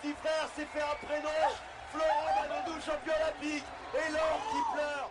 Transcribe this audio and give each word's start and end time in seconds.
Petit 0.00 0.14
frère 0.22 0.48
s'est 0.56 0.66
fait 0.72 0.82
un 0.82 1.06
prénom. 1.06 1.28
Florent 1.92 2.24
Manodou, 2.40 2.80
champion 2.80 3.12
olympique. 3.22 3.64
Et 3.94 4.12
l'or 4.12 4.40
qui 4.50 4.60
pleure. 4.72 5.10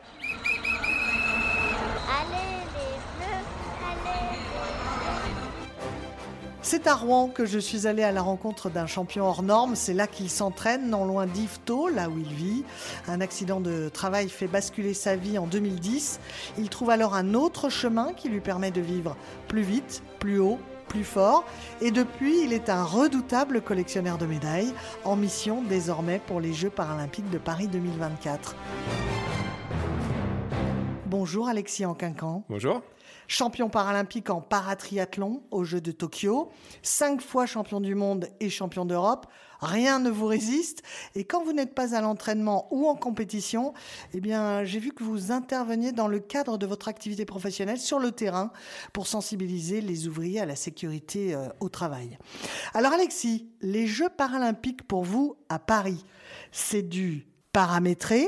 Allez 2.22 2.50
les 2.50 2.70
bleus, 2.72 3.42
allez 3.86 4.40
C'est 6.62 6.88
à 6.88 6.96
Rouen 6.96 7.28
que 7.30 7.46
je 7.46 7.60
suis 7.60 7.88
allée 7.88 8.04
à 8.04 8.12
la 8.12 8.22
rencontre 8.22 8.70
d'un 8.70 8.88
champion 8.88 9.26
hors 9.26 9.44
norme. 9.44 9.76
C'est 9.76 9.94
là 9.94 10.08
qu'il 10.08 10.30
s'entraîne, 10.30 10.90
non 10.90 11.06
loin 11.06 11.26
d'Yvetot, 11.26 11.90
là 11.90 12.10
où 12.10 12.18
il 12.18 12.34
vit. 12.34 12.64
Un 13.08 13.22
accident 13.22 13.60
de 13.60 13.90
travail 13.90 14.30
fait 14.30 14.48
basculer 14.48 14.94
sa 14.94 15.16
vie 15.16 15.38
en 15.38 15.48
2010. 15.48 16.20
Il 16.58 16.70
trouve 16.70 16.92
alors 16.92 17.16
un 17.16 17.34
autre 17.34 17.70
chemin 17.70 18.14
qui 18.14 18.30
lui 18.30 18.40
permet 18.40 18.72
de 18.72 18.82
vivre 18.82 19.18
plus 19.48 19.64
vite, 19.64 20.04
plus 20.20 20.40
haut, 20.40 20.60
plus 20.90 21.06
fort. 21.06 21.46
Et 21.80 21.92
depuis, 21.92 22.44
il 22.44 22.52
est 22.52 22.70
un 22.70 22.84
redoutable 22.84 23.62
collectionneur 23.62 24.18
de 24.18 24.26
médailles, 24.26 24.74
en 25.06 25.16
mission 25.16 25.62
désormais 25.62 26.20
pour 26.28 26.42
les 26.42 26.52
Jeux 26.52 26.70
paralympiques 26.70 27.30
de 27.30 27.38
Paris 27.38 27.68
2024. 27.68 28.56
Bonjour 31.06 31.48
Alexis 31.48 31.86
Anquincan. 31.86 32.44
Bonjour. 32.50 32.82
Champion 33.28 33.70
paralympique 33.70 34.30
en 34.32 34.42
paratriathlon 34.42 35.44
aux 35.52 35.64
Jeux 35.64 35.82
de 35.82 35.92
Tokyo, 35.92 36.50
cinq 36.82 37.22
fois 37.22 37.46
champion 37.46 37.80
du 37.80 37.94
monde 37.94 38.28
et 38.40 38.50
champion 38.50 38.86
d'Europe, 38.86 39.28
rien 39.60 40.00
ne 40.00 40.10
vous 40.10 40.26
résiste. 40.26 40.84
Et 41.16 41.24
quand 41.24 41.44
vous 41.44 41.54
n'êtes 41.54 41.76
pas 41.76 41.96
à 41.96 42.02
l'entraînement 42.02 42.68
ou 42.72 42.88
en 42.88 42.96
compétition, 42.96 43.74
eh 44.14 44.22
j'ai 44.64 44.80
vu 44.80 44.92
que 44.92 45.04
vous 45.04 45.32
interveniez 45.32 45.92
dans 45.92 46.08
le 46.08 46.20
cadre 46.20 46.58
de 46.58 46.66
votre 46.66 46.88
activité 46.88 47.26
professionnelle 47.26 47.80
sur 47.80 48.00
le 48.00 48.12
terrain 48.12 48.52
pour 48.94 49.08
sensibiliser 49.08 49.82
les 49.82 50.08
ouvriers 50.08 50.40
à 50.40 50.46
la 50.46 50.56
sécurité 50.56 51.34
euh, 51.34 51.48
au 51.60 51.70
travail. 51.70 52.18
Alors 52.74 52.94
Alexis, 52.94 53.50
les 53.62 53.88
Jeux 53.88 54.10
paralympiques 54.10 54.88
pour 54.88 55.04
vous 55.04 55.38
à 55.50 55.60
Paris, 55.60 56.06
c'est 56.52 56.84
du 56.84 57.28
paramétré, 57.52 58.28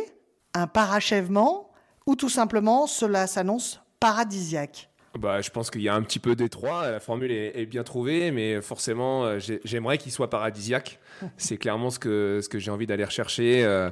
un 0.54 0.68
parachèvement 0.68 1.72
ou 2.06 2.16
tout 2.16 2.30
simplement 2.30 2.88
cela 2.88 3.28
s'annonce 3.28 3.80
paradisiaque? 4.00 4.91
Bah, 5.18 5.42
je 5.42 5.50
pense 5.50 5.70
qu'il 5.70 5.82
y 5.82 5.90
a 5.90 5.96
un 5.96 6.02
petit 6.04 6.20
peu 6.20 6.36
d'étroit. 6.36 6.90
La 6.90 7.00
formule 7.00 7.32
est, 7.32 7.66
bien 7.66 7.84
trouvée, 7.84 8.32
mais 8.32 8.62
forcément, 8.62 9.26
euh, 9.26 9.40
j'aimerais 9.66 9.98
qu'il 9.98 10.12
soit 10.12 10.30
paradisiaque. 10.30 11.00
C'est 11.38 11.58
clairement 11.58 11.90
ce 11.90 12.00
que, 12.00 12.40
ce 12.42 12.48
que 12.48 12.60
j'ai 12.60 12.72
envie 12.72 12.88
d'aller 12.88 13.04
rechercher. 13.04 13.64
Euh, 13.64 13.90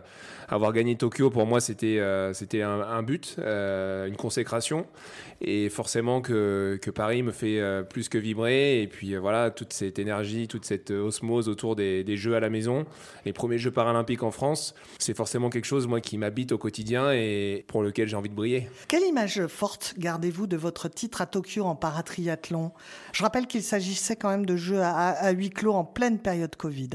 avoir 0.50 0.73
gagné 0.73 0.95
Tokyo, 0.95 1.30
pour 1.30 1.45
moi, 1.45 1.59
c'était 1.59 2.00
euh, 2.00 2.33
c'était 2.33 2.61
un, 2.61 3.03
but, 3.03 3.38
une 3.38 4.16
consécration. 4.16 4.86
Et 5.42 5.69
forcément 5.69 6.19
que, 6.19 6.78
que 6.81 6.92
Paris 6.92 7.23
me 7.23 7.31
fait 7.31 7.61
plus 7.89 8.09
que 8.09 8.17
vibrer. 8.17 8.82
Et 8.82 8.88
puis 8.88 9.15
voilà, 9.15 9.52
toute 9.52 9.71
cette 9.71 9.98
énergie, 9.98 10.49
toute 10.49 10.65
cette 10.65 10.92
osmose 10.92 11.48
autour 11.48 11.77
des, 11.77 12.04
des 12.04 12.17
Jeux 12.17 12.36
à 12.36 12.42
la 12.42 12.49
maison, 12.49 12.86
les 13.26 13.32
premiers 13.32 13.58
Jeux 13.58 13.71
paralympiques 13.71 14.23
en 14.23 14.32
France, 14.32 14.76
c'est 14.98 15.15
forcément 15.15 15.49
quelque 15.49 15.65
chose, 15.65 15.88
moi, 15.88 16.02
qui 16.02 16.17
m'habite 16.17 16.52
au 16.52 16.58
quotidien 16.58 17.14
et 17.14 17.64
pour 17.67 17.83
lequel 17.83 18.08
j'ai 18.08 18.15
envie 18.15 18.30
de 18.30 18.36
briller. 18.36 18.70
Quelle 18.88 19.04
image 19.04 19.48
forte 19.48 19.93
gardez-vous 19.98 20.48
de 20.48 20.58
votre 20.58 20.89
titre 20.89 21.21
à 21.21 21.26
Tokyo 21.26 21.64
en 21.64 21.76
paratriathlon? 21.76 22.71
Je 23.14 23.23
rappelle 23.23 23.48
qu'il 23.48 23.64
s'agissait 23.64 24.15
quand 24.15 24.30
même 24.30 24.45
de 24.45 24.55
jeux 24.55 24.82
à, 24.82 25.32
huis 25.32 25.49
clos 25.49 25.73
en 25.73 25.83
pleine 25.83 26.20
période 26.20 26.55
Covid. 26.55 26.89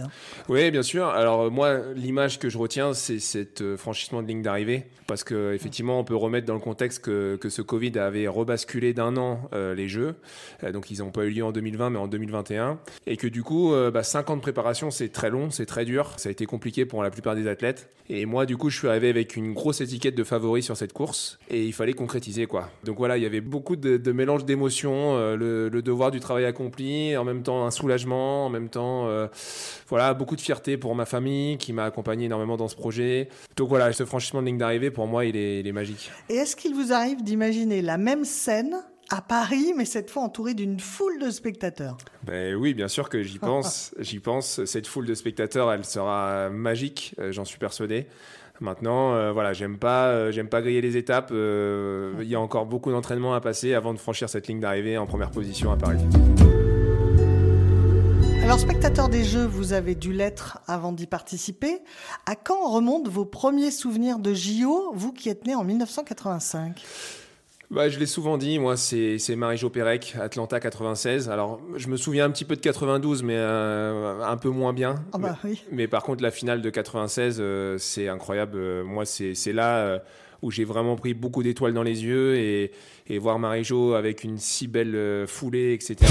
Oui, 0.48 0.70
bien 0.70 0.82
sûr. 0.82 1.06
Alors 1.06 1.42
euh, 1.42 1.50
moi, 1.50 1.80
l'image 1.94 2.38
que 2.38 2.48
je 2.48 2.58
retiens, 2.58 2.94
c'est 2.94 3.43
euh, 3.60 3.76
franchissement 3.76 4.22
de 4.22 4.28
ligne 4.28 4.42
d'arrivée, 4.42 4.84
parce 5.06 5.24
que 5.24 5.52
effectivement, 5.54 5.98
on 5.98 6.04
peut 6.04 6.16
remettre 6.16 6.46
dans 6.46 6.54
le 6.54 6.60
contexte 6.60 7.02
que, 7.04 7.36
que 7.36 7.48
ce 7.48 7.62
Covid 7.62 7.98
avait 7.98 8.28
rebasculé 8.28 8.92
d'un 8.94 9.16
an 9.16 9.48
euh, 9.52 9.74
les 9.74 9.88
Jeux. 9.88 10.14
donc 10.72 10.90
ils 10.90 10.98
n'ont 10.98 11.10
pas 11.10 11.24
eu 11.24 11.30
lieu 11.30 11.44
en 11.44 11.52
2020, 11.52 11.90
mais 11.90 11.98
en 11.98 12.06
2021, 12.06 12.78
et 13.06 13.16
que 13.16 13.26
du 13.26 13.42
coup, 13.42 13.72
bah, 13.92 14.02
5 14.02 14.30
ans 14.30 14.36
de 14.36 14.42
préparation, 14.42 14.90
c'est 14.90 15.08
très 15.08 15.30
long, 15.30 15.50
c'est 15.50 15.66
très 15.66 15.84
dur. 15.84 16.12
Ça 16.16 16.28
a 16.28 16.32
été 16.32 16.46
compliqué 16.46 16.86
pour 16.86 17.02
la 17.02 17.10
plupart 17.10 17.34
des 17.34 17.48
athlètes. 17.48 17.90
Et 18.08 18.26
moi, 18.26 18.44
du 18.46 18.56
coup, 18.56 18.70
je 18.70 18.78
suis 18.78 18.88
arrivé 18.88 19.08
avec 19.08 19.36
une 19.36 19.54
grosse 19.54 19.80
étiquette 19.80 20.14
de 20.14 20.24
favori 20.24 20.62
sur 20.62 20.76
cette 20.76 20.92
course, 20.92 21.38
et 21.48 21.64
il 21.64 21.72
fallait 21.72 21.94
concrétiser 21.94 22.46
quoi. 22.46 22.70
Donc 22.84 22.98
voilà, 22.98 23.16
il 23.16 23.22
y 23.22 23.26
avait 23.26 23.40
beaucoup 23.40 23.76
de 23.76 24.12
mélange 24.12 24.44
d'émotions, 24.44 25.16
euh, 25.16 25.36
le, 25.70 25.82
devoir 25.82 26.10
du 26.10 26.20
travail 26.20 26.44
accompli, 26.44 27.16
en 27.16 27.24
même 27.24 27.42
temps 27.42 27.66
un 27.66 27.70
soulagement, 27.70 28.46
en 28.46 28.50
même 28.50 28.68
temps 28.68 29.06
euh, 29.08 29.26
voilà 29.88 30.14
beaucoup 30.14 30.36
de 30.36 30.40
fierté 30.40 30.76
pour 30.76 30.94
ma 30.94 31.04
famille 31.04 31.58
qui 31.58 31.72
m'a 31.72 31.84
accompagné 31.84 32.26
énormément 32.26 32.56
dans 32.56 32.68
ce 32.68 32.76
projet. 32.76 33.28
Donc 33.56 33.68
voilà, 33.68 33.92
ce 33.92 34.04
franchissement 34.04 34.40
de 34.40 34.46
ligne 34.46 34.58
d'arrivée 34.58 34.90
pour 34.90 35.06
moi 35.06 35.24
il 35.24 35.36
est, 35.36 35.72
magique. 35.72 36.10
Et 36.28 36.34
est-ce 36.34 36.56
qu'il 36.56 36.74
vous 36.74 36.92
arrive 36.92 37.22
d'imaginer 37.22 37.82
la 37.82 37.98
même 37.98 38.24
scène 38.24 38.76
à 39.10 39.20
Paris, 39.20 39.74
mais 39.76 39.84
cette 39.84 40.10
fois 40.10 40.22
entourée 40.22 40.54
d'une 40.54 40.80
foule 40.80 41.18
de 41.20 41.30
spectateurs? 41.30 41.96
Ben 42.24 42.54
oui, 42.54 42.74
bien 42.74 42.88
sûr 42.88 43.08
que 43.08 43.22
j'y 43.22 43.38
pense. 43.38 43.94
j'y 43.98 44.18
pense. 44.18 44.64
Cette 44.64 44.86
foule 44.86 45.06
de 45.06 45.14
spectateurs, 45.14 45.72
elle 45.72 45.84
sera 45.84 46.48
magique, 46.50 47.14
euh, 47.18 47.32
j'en 47.32 47.44
suis 47.44 47.58
persuadé. 47.58 48.06
Maintenant, 48.60 49.14
euh, 49.14 49.32
voilà, 49.32 49.52
j'aime 49.52 49.78
pas, 49.78 50.06
euh, 50.06 50.30
j'aime 50.30 50.48
pas 50.48 50.62
griller 50.62 50.80
les 50.80 50.96
étapes. 50.96 51.30
Euh, 51.32 52.14
il 52.20 52.28
y 52.28 52.36
a 52.36 52.40
encore 52.40 52.66
beaucoup 52.66 52.92
d'entraînement 52.92 53.34
à 53.34 53.40
passer 53.40 53.74
avant 53.74 53.92
de 53.92 53.98
franchir 53.98 54.28
cette 54.28 54.46
ligne 54.46 54.60
d'arrivée 54.60 54.96
en 54.96 55.06
première 55.06 55.30
position 55.30 55.72
à 55.72 55.76
Paris. 55.76 55.98
Alors, 58.44 58.58
spectateur 58.58 59.08
des 59.08 59.24
Jeux, 59.24 59.46
vous 59.46 59.72
avez 59.72 59.94
dû 59.94 60.12
l'être 60.12 60.58
avant 60.66 60.92
d'y 60.92 61.06
participer. 61.06 61.78
À 62.26 62.36
quand 62.36 62.70
remontent 62.70 63.10
vos 63.10 63.24
premiers 63.24 63.70
souvenirs 63.70 64.18
de 64.18 64.34
JO, 64.34 64.92
vous 64.92 65.14
qui 65.14 65.30
êtes 65.30 65.46
né 65.46 65.54
en 65.54 65.64
1985 65.64 66.82
bah, 67.70 67.88
je 67.88 67.98
l'ai 67.98 68.06
souvent 68.06 68.36
dit, 68.36 68.58
moi, 68.58 68.76
c'est 68.76 69.18
Marie-Jo 69.34 69.70
Pérec, 69.70 70.14
Atlanta 70.20 70.60
96. 70.60 71.30
Alors, 71.30 71.58
je 71.76 71.88
me 71.88 71.96
souviens 71.96 72.26
un 72.26 72.30
petit 72.30 72.44
peu 72.44 72.54
de 72.54 72.60
92, 72.60 73.22
mais 73.22 73.34
euh, 73.34 74.22
un 74.22 74.36
peu 74.36 74.50
moins 74.50 74.74
bien. 74.74 74.96
Ah 75.14 75.18
bah, 75.18 75.38
oui. 75.42 75.64
mais, 75.72 75.88
par 75.88 76.02
contre, 76.02 76.22
la 76.22 76.30
finale 76.30 76.60
de 76.60 76.68
96, 76.68 77.38
euh, 77.40 77.78
c'est 77.78 78.08
incroyable. 78.08 78.58
Euh, 78.58 78.84
moi, 78.84 79.06
c'est 79.06 79.52
là 79.52 80.02
où 80.42 80.50
j'ai 80.50 80.64
vraiment 80.64 80.94
pris 80.96 81.14
beaucoup 81.14 81.42
d'étoiles 81.42 81.72
dans 81.72 81.82
les 81.82 82.04
yeux 82.04 82.36
et, 82.36 82.70
et 83.08 83.18
voir 83.18 83.38
Marie-Jo 83.38 83.94
avec 83.94 84.22
une 84.22 84.36
si 84.38 84.68
belle 84.68 85.24
foulée, 85.26 85.72
etc. 85.72 86.06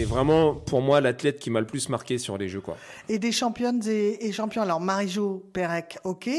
c'est 0.00 0.06
vraiment 0.06 0.54
pour 0.54 0.80
moi 0.80 1.02
l'athlète 1.02 1.38
qui 1.38 1.50
m'a 1.50 1.60
le 1.60 1.66
plus 1.66 1.90
marqué 1.90 2.16
sur 2.16 2.38
les 2.38 2.48
Jeux. 2.48 2.62
Quoi. 2.62 2.78
Et 3.10 3.18
des 3.18 3.32
championnes 3.32 3.82
et, 3.86 4.32
champions. 4.32 4.62
Alors 4.62 4.80
Marie-Jo 4.80 5.44
Pérec, 5.52 5.98
ok. 6.04 6.30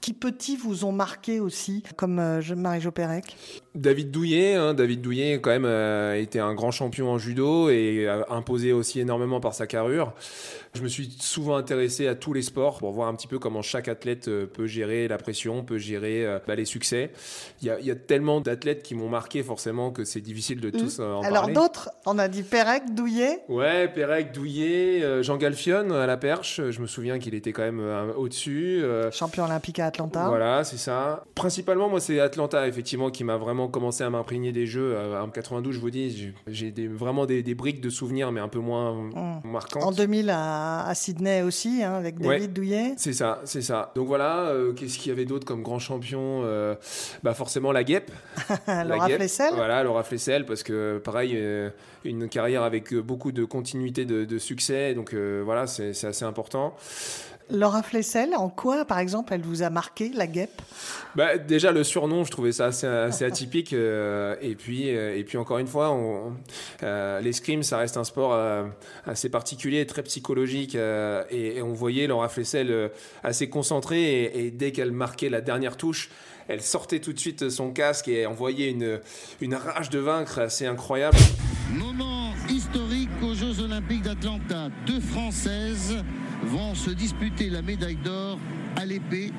Qui 0.00 0.12
petits 0.12 0.56
vous 0.56 0.84
ont 0.84 0.92
marqué 0.92 1.40
aussi, 1.40 1.82
comme 1.96 2.20
euh, 2.20 2.40
Marie-Jo 2.54 2.92
Pérec? 2.92 3.34
David 3.74 4.12
Douillet, 4.12 4.54
hein, 4.54 4.72
David 4.72 5.00
Douillet 5.00 5.40
quand 5.40 5.50
même 5.50 5.64
euh, 5.64 6.20
été 6.20 6.38
un 6.38 6.54
grand 6.54 6.70
champion 6.70 7.10
en 7.10 7.18
judo 7.18 7.68
et 7.68 8.06
a 8.06 8.26
imposé 8.30 8.72
aussi 8.72 9.00
énormément 9.00 9.40
par 9.40 9.54
sa 9.54 9.66
carrure. 9.66 10.12
Je 10.78 10.82
me 10.84 10.88
suis 10.88 11.16
souvent 11.20 11.56
intéressé 11.56 12.06
à 12.06 12.14
tous 12.14 12.32
les 12.32 12.42
sports 12.42 12.78
pour 12.78 12.92
voir 12.92 13.08
un 13.08 13.14
petit 13.14 13.26
peu 13.26 13.38
comment 13.38 13.62
chaque 13.62 13.88
athlète 13.88 14.28
euh, 14.28 14.46
peut 14.46 14.66
gérer 14.66 15.08
la 15.08 15.18
pression, 15.18 15.64
peut 15.64 15.78
gérer 15.78 16.24
bah, 16.46 16.54
les 16.54 16.64
succès. 16.64 17.10
Il 17.62 17.66
y 17.68 17.90
a, 17.90 17.94
tellement 17.96 18.40
d'athlètes 18.40 18.82
qui 18.82 18.94
m'ont 18.94 19.08
marqué 19.08 19.42
forcément 19.42 19.90
que 19.90 20.04
c'est 20.04 20.20
difficile 20.20 20.60
de 20.60 20.70
tous 20.70 21.00
en 21.00 21.20
parler. 21.22 21.26
Alors 21.26 21.48
d'autres, 21.48 21.90
on 22.06 22.18
a 22.18 22.28
dit 22.28 22.42
Pérec, 22.42 22.94
Douillet 22.94 23.40
Ouais, 23.48 23.88
Pérec, 23.88 24.32
Douillet, 24.32 25.22
Jean 25.22 25.36
Galfion 25.36 25.90
à 25.90 26.06
la 26.06 26.16
perche. 26.16 26.60
Je 26.70 26.80
me 26.80 26.86
souviens 26.86 27.18
qu'il 27.18 27.34
était 27.34 27.52
quand 27.52 27.62
même 27.62 27.82
au-dessus. 28.16 28.82
Champion 29.12 29.44
olympique 29.44 29.78
à 29.80 29.86
Atlanta. 29.86 30.28
Voilà, 30.28 30.64
c'est 30.64 30.76
ça. 30.78 31.24
Principalement, 31.34 31.88
moi, 31.88 32.00
c'est 32.00 32.20
Atlanta, 32.20 32.66
effectivement, 32.68 33.10
qui 33.10 33.24
m'a 33.24 33.36
vraiment 33.36 33.68
commencé 33.68 34.04
à 34.04 34.10
m'imprégner 34.10 34.52
des 34.52 34.66
jeux. 34.66 34.94
Euh, 34.94 35.20
En 35.20 35.28
92, 35.30 35.74
je 35.74 35.80
vous 35.80 35.90
dis, 35.90 36.32
j'ai- 36.46 36.70
des- 36.70 36.86
vraiment 36.86 37.26
des, 37.26 37.42
des 37.42 37.54
briques 37.54 37.80
de 37.80 37.90
souvenirs, 37.90 38.30
mais 38.32 38.40
un 38.40 38.48
peu 38.48 38.58
moins 38.60 38.92
Mm. 38.94 39.40
marquantes. 39.44 39.82
En 39.82 39.92
2000 39.92 40.30
à, 40.30 40.67
à 40.86 40.94
Sydney 40.94 41.42
aussi, 41.42 41.82
hein, 41.82 41.94
avec 41.94 42.18
Ouais. 42.20 42.36
David 42.38 42.52
Douillet. 42.52 42.94
C'est 42.96 43.12
ça, 43.12 43.40
c'est 43.44 43.62
ça. 43.62 43.92
Donc 43.94 44.06
voilà, 44.06 44.46
euh, 44.48 44.72
qu'est-ce 44.72 44.98
qu'il 44.98 45.10
y 45.10 45.12
avait 45.12 45.24
d'autre 45.24 45.46
comme 45.46 45.62
grand 45.62 45.78
champion 45.78 46.42
Euh, 46.44 46.74
Bah 47.22 47.34
forcément 47.34 47.72
la 47.72 47.84
guêpe. 47.84 48.10
La 48.66 48.84
Laura 48.84 49.08
guêpe. 49.08 49.16
Flessel. 49.18 49.52
Voilà, 49.54 49.82
Laura 49.82 50.02
Flessel, 50.02 50.44
parce 50.46 50.62
que 50.62 50.98
pareil, 50.98 51.32
euh, 51.34 51.70
une 52.04 52.28
carrière 52.28 52.62
avec 52.62 52.94
beaucoup 52.94 53.32
de 53.32 53.44
continuité 53.44 54.04
de, 54.04 54.24
de 54.24 54.38
succès, 54.38 54.94
donc 54.94 55.14
voilà, 55.14 55.66
c'est 55.66 55.90
assez 56.04 56.24
important. 56.24 56.74
Laura 57.50 57.82
Flessel, 57.82 58.34
en 58.36 58.48
quoi, 58.48 58.84
par 58.84 58.98
exemple, 58.98 59.32
elle 59.32 59.40
vous 59.42 59.62
a 59.62 59.70
marqué, 59.70 60.10
la 60.14 60.26
guêpe? 60.26 60.60
Bah, 61.16 61.38
déjà 61.38 61.72
le 61.72 61.82
surnom, 61.82 62.24
je 62.24 62.30
trouvais 62.30 62.52
ça 62.52 62.66
assez, 62.66 62.86
assez 62.86 63.24
atypique. 63.24 63.72
euh, 63.72 64.36
et 64.42 64.54
puis, 64.54 64.94
euh, 64.94 65.16
et 65.16 65.24
puis 65.24 65.38
encore 65.38 65.58
une 65.58 65.66
fois, 65.66 65.90
on, 65.90 66.34
euh, 66.82 67.20
l'escrime, 67.20 67.62
ça 67.62 67.78
reste 67.78 67.96
un 67.96 68.04
sport 68.04 68.34
euh, 68.34 68.64
assez 69.06 69.30
particulier, 69.30 69.86
très 69.86 70.02
psychologique. 70.02 70.74
euh, 70.74 71.24
et, 71.30 71.56
et 71.56 71.62
on 71.62 71.72
voyait 71.72 72.06
Laura 72.06 72.28
Flessel 72.28 72.70
euh, 72.70 72.88
assez 73.24 73.48
concentrée. 73.48 74.24
Et, 74.24 74.46
et 74.46 74.50
dès 74.50 74.72
qu'elle 74.72 74.92
marquait 74.92 75.30
la 75.30 75.40
dernière 75.40 75.76
touche, 75.76 76.10
elle 76.48 76.62
sortait 76.62 77.00
tout 77.00 77.12
de 77.12 77.18
suite 77.18 77.50
son 77.50 77.72
casque 77.72 78.08
et 78.08 78.26
envoyait 78.26 78.70
une, 78.70 79.00
une 79.40 79.54
rage 79.54 79.90
de 79.90 79.98
vaincre 79.98 80.38
assez 80.38 80.66
incroyable. 80.66 81.16
Moment 81.70 82.17
Jeux 83.88 83.94
Olympiques 83.94 84.04
d'Atlanta. 84.04 84.68
Deux 84.86 85.00
Françaises 85.00 85.96
vont 86.44 86.74
se 86.74 86.90
disputer 86.90 87.48
la 87.48 87.62
médaille 87.62 87.96
d'or 87.96 88.38
à 88.76 88.84
l'épée. 88.84 89.32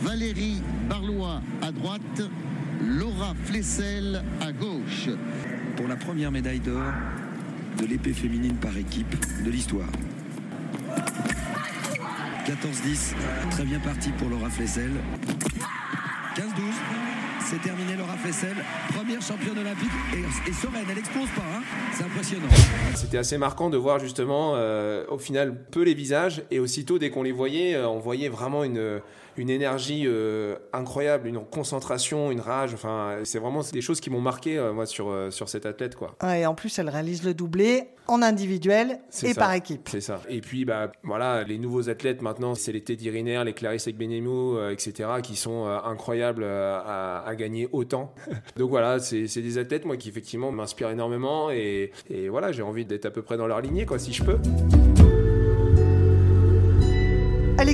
Valérie 0.00 0.62
Barlois 0.88 1.40
à 1.62 1.72
droite, 1.72 2.22
Laura 2.84 3.34
Flessel 3.44 4.22
à 4.40 4.52
gauche. 4.52 5.08
pour 5.76 5.88
la 5.88 5.96
première 5.96 6.30
médaille 6.30 6.60
d'or 6.60 6.92
de 7.80 7.86
l'épée 7.86 8.12
féminine 8.12 8.56
par 8.56 8.76
équipe 8.76 9.16
de 9.44 9.50
l'histoire. 9.50 9.88
14-10, 12.46 13.14
très 13.50 13.64
bien 13.64 13.80
parti 13.80 14.10
pour 14.18 14.28
Laura 14.28 14.50
Flessel. 14.50 14.90
15-12, 16.36 16.42
c'est 17.48 17.62
terminé 17.62 17.96
Laura 17.96 18.16
Flessel, 18.16 18.56
première 18.94 19.22
championne 19.22 19.58
olympique 19.58 19.90
et, 20.14 20.50
et 20.50 20.52
sereine, 20.52 20.84
elle 20.90 20.98
explose 20.98 21.28
pas, 21.30 21.42
hein 21.42 21.62
c'est 21.92 22.04
impressionnant. 22.04 22.48
C'était 22.94 23.18
assez 23.18 23.38
marquant 23.38 23.70
de 23.70 23.76
voir 23.76 24.00
justement, 24.00 24.54
euh, 24.56 25.04
au 25.08 25.18
final, 25.18 25.64
peu 25.70 25.82
les 25.82 25.94
visages. 25.94 26.42
Et 26.50 26.58
aussitôt, 26.58 26.98
dès 26.98 27.10
qu'on 27.10 27.22
les 27.22 27.32
voyait, 27.32 27.74
euh, 27.74 27.88
on 27.88 27.98
voyait 27.98 28.28
vraiment 28.28 28.64
une, 28.64 29.00
une 29.36 29.50
énergie 29.50 30.04
euh, 30.06 30.56
incroyable, 30.72 31.28
une 31.28 31.44
concentration, 31.44 32.30
une 32.30 32.40
rage. 32.40 32.74
Enfin, 32.74 33.18
c'est 33.24 33.38
vraiment 33.38 33.60
des 33.72 33.80
choses 33.80 34.00
qui 34.00 34.10
m'ont 34.10 34.20
marqué, 34.20 34.58
euh, 34.58 34.72
moi, 34.72 34.86
sur, 34.86 35.10
euh, 35.10 35.30
sur 35.30 35.48
cette 35.48 35.66
athlète, 35.66 35.96
quoi. 35.96 36.14
Ah, 36.20 36.38
Et 36.38 36.46
en 36.46 36.54
plus, 36.54 36.78
elle 36.78 36.88
réalise 36.88 37.22
le 37.24 37.34
doublé 37.34 37.88
en 38.08 38.22
individuel 38.22 39.00
et 39.22 39.32
ça. 39.32 39.40
par 39.40 39.52
équipe. 39.52 39.88
C'est 39.90 40.00
ça. 40.00 40.20
Et 40.28 40.40
puis, 40.40 40.64
bah, 40.64 40.92
voilà, 41.02 41.42
les 41.42 41.58
nouveaux 41.58 41.88
athlètes 41.88 42.22
maintenant, 42.22 42.54
c'est 42.54 42.72
les 42.72 42.82
Teddy 42.82 43.10
Riner, 43.10 43.42
les 43.44 43.52
Clarisse 43.52 43.88
euh, 43.88 44.70
etc., 44.70 45.08
qui 45.22 45.36
sont 45.36 45.66
euh, 45.66 45.78
incroyables 45.84 46.42
euh, 46.44 46.78
à, 46.78 47.24
à 47.26 47.35
gagner 47.36 47.68
autant. 47.72 48.14
Donc 48.56 48.70
voilà, 48.70 48.98
c'est 48.98 49.26
des 49.36 49.58
athlètes, 49.58 49.84
moi, 49.84 49.96
qui 49.96 50.08
effectivement 50.08 50.50
m'inspirent 50.52 50.90
énormément. 50.90 51.50
Et, 51.50 51.92
et 52.10 52.28
voilà, 52.28 52.52
j'ai 52.52 52.62
envie 52.62 52.84
d'être 52.84 53.06
à 53.06 53.10
peu 53.10 53.22
près 53.22 53.36
dans 53.36 53.46
leur 53.46 53.60
lignée, 53.60 53.86
quoi, 53.86 53.98
si 53.98 54.12
je 54.12 54.24
peux. 54.24 54.38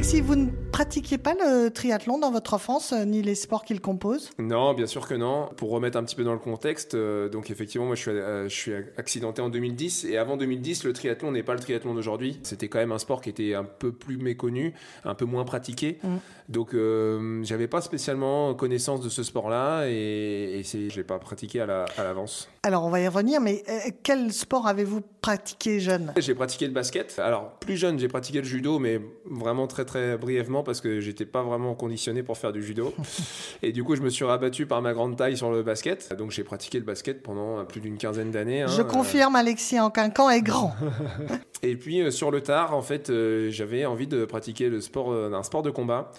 Alexis, 0.03 0.21
vous 0.21 0.35
ne 0.35 0.51
pratiquiez 0.73 1.17
pas 1.17 1.35
le 1.35 1.69
triathlon 1.69 2.19
dans 2.19 2.33
votre 2.33 2.55
enfance, 2.55 2.93
euh, 2.93 3.05
ni 3.05 3.23
les 3.23 3.37
sports 3.37 3.65
qui 3.65 3.73
le 3.73 3.79
composent 3.79 4.31
Non, 4.41 4.75
bien 4.75 4.87
sûr 4.87 5.07
que 5.07 5.15
non. 5.15 5.51
Pour 5.57 5.71
remettre 5.71 5.97
un 5.97 6.03
petit 6.03 6.17
peu 6.17 6.25
dans 6.25 6.33
le 6.33 6.41
contexte, 6.41 6.95
euh, 6.95 7.29
donc 7.29 7.53
effectivement, 7.53 7.87
moi 7.87 7.95
je 7.95 8.01
suis, 8.01 8.11
euh, 8.11 8.49
je 8.49 8.53
suis 8.55 8.73
accidenté 8.97 9.41
en 9.43 9.49
2010 9.49 10.07
et 10.07 10.19
avant 10.19 10.37
2010, 10.37 10.83
le 10.83 10.93
triathlon 10.93 11.31
n'est 11.31 11.45
pas 11.45 11.55
le 11.55 11.61
triathlon 11.61 11.95
d'aujourd'hui. 11.95 12.41
C'était 12.43 12.67
quand 12.67 12.81
même 12.81 12.91
un 12.91 12.99
sport 12.99 13.21
qui 13.21 13.31
était 13.31 13.55
un 13.55 13.63
peu 13.63 13.93
plus 13.93 14.17
méconnu, 14.17 14.75
un 15.05 15.15
peu 15.15 15.25
moins 15.25 15.45
pratiqué. 15.45 16.01
Mm. 16.03 16.17
Donc 16.49 16.75
euh, 16.75 17.41
j'avais 17.45 17.69
pas 17.69 17.81
spécialement 17.81 18.55
connaissance 18.55 19.03
de 19.03 19.09
ce 19.09 19.23
sport-là 19.23 19.85
et, 19.87 20.59
et 20.59 20.65
je 20.65 20.97
l'ai 20.97 21.05
pas 21.05 21.21
pratiqué 21.21 21.61
à, 21.61 21.67
la- 21.67 21.87
à 21.97 22.03
l'avance. 22.03 22.49
Alors, 22.65 22.85
on 22.85 22.91
va 22.91 23.01
y 23.01 23.07
revenir, 23.09 23.41
mais 23.41 23.63
quel 24.03 24.33
sport 24.33 24.67
avez-vous 24.67 25.01
pratiqué 25.21 25.79
jeune? 25.79 26.13
J'ai 26.17 26.35
pratiqué 26.35 26.67
le 26.67 26.73
basket. 26.73 27.21
Alors 27.21 27.53
plus 27.61 27.77
jeune, 27.77 28.01
j'ai 28.01 28.09
pratiqué 28.09 28.39
le 28.39 28.45
judo, 28.45 28.81
mais 28.81 29.01
vraiment 29.25 29.69
très 29.69 29.85
très 29.85 29.92
brièvement 30.21 30.63
parce 30.63 30.81
que 30.81 31.01
j'étais 31.01 31.25
pas 31.27 31.43
vraiment 31.43 31.75
conditionné 31.75 32.23
pour 32.23 32.37
faire 32.39 32.53
du 32.53 32.63
judo. 32.63 32.93
Et 33.63 33.73
du 33.73 33.85
coup, 33.85 33.97
je 33.97 34.03
me 34.03 34.11
suis 34.11 34.25
rabattu 34.25 34.67
par 34.67 34.83
ma 34.83 34.93
grande 34.93 35.17
taille 35.17 35.37
sur 35.37 35.51
le 35.51 35.63
basket. 35.63 36.15
Donc 36.19 36.31
j'ai 36.31 36.45
pratiqué 36.45 36.79
le 36.79 36.85
basket 36.85 37.23
pendant 37.23 37.65
plus 37.65 37.81
d'une 37.81 37.97
quinzaine 37.99 38.31
d'années. 38.31 38.63
hein. 38.63 38.67
Je 38.69 38.83
confirme, 38.83 39.37
Alexis 39.37 39.79
en 39.81 39.91
quinquant 39.91 40.31
est 40.31 40.43
grand. 40.43 40.75
Et 41.65 41.77
puis 41.77 42.01
euh, 42.01 42.11
sur 42.11 42.31
le 42.33 42.41
tard, 42.41 42.75
en 42.77 42.83
fait, 42.83 43.09
euh, 43.09 43.49
j'avais 43.51 43.85
envie 43.87 44.09
de 44.09 44.25
pratiquer 44.25 44.69
le 44.69 44.81
sport, 44.81 45.13
euh, 45.13 45.33
un 45.33 45.43
sport 45.45 45.63
de 45.63 45.71
combat. 45.71 46.11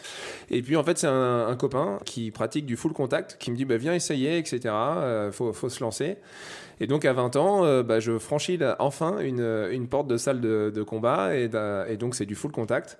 Et 0.49 0.61
puis 0.61 0.77
en 0.77 0.83
fait, 0.83 0.97
c'est 0.97 1.07
un, 1.07 1.47
un 1.47 1.55
copain 1.57 1.99
qui 2.05 2.31
pratique 2.31 2.65
du 2.65 2.77
full 2.77 2.93
contact 2.93 3.37
qui 3.39 3.51
me 3.51 3.57
dit 3.57 3.65
bah, 3.65 3.75
viens 3.77 3.93
essayer, 3.93 4.37
etc. 4.37 4.59
Euh, 4.67 5.31
faut, 5.33 5.51
faut 5.51 5.67
se 5.69 5.83
lancer. 5.83 6.15
Et 6.79 6.87
donc 6.87 7.05
à 7.05 7.13
20 7.13 7.35
ans, 7.35 7.65
euh, 7.65 7.83
bah, 7.83 7.99
je 7.99 8.17
franchis 8.17 8.57
là, 8.57 8.75
enfin 8.79 9.19
une, 9.19 9.41
une 9.71 9.87
porte 9.87 10.07
de 10.07 10.17
salle 10.17 10.41
de, 10.41 10.71
de 10.73 10.83
combat 10.83 11.35
et, 11.35 11.47
donc 11.97 12.15
c'est 12.15 12.25
du 12.25 12.35
full 12.35 12.51
contact. 12.51 12.97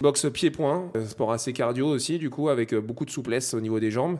Boxe 0.00 0.26
pied-point, 0.32 0.90
euh, 0.96 1.06
sport 1.06 1.32
assez 1.32 1.52
cardio 1.52 1.86
aussi, 1.86 2.18
du 2.18 2.30
coup, 2.30 2.48
avec 2.48 2.74
euh, 2.74 2.80
beaucoup 2.80 3.04
de 3.04 3.10
souplesse 3.10 3.54
au 3.54 3.60
niveau 3.60 3.80
des 3.80 3.90
jambes. 3.90 4.18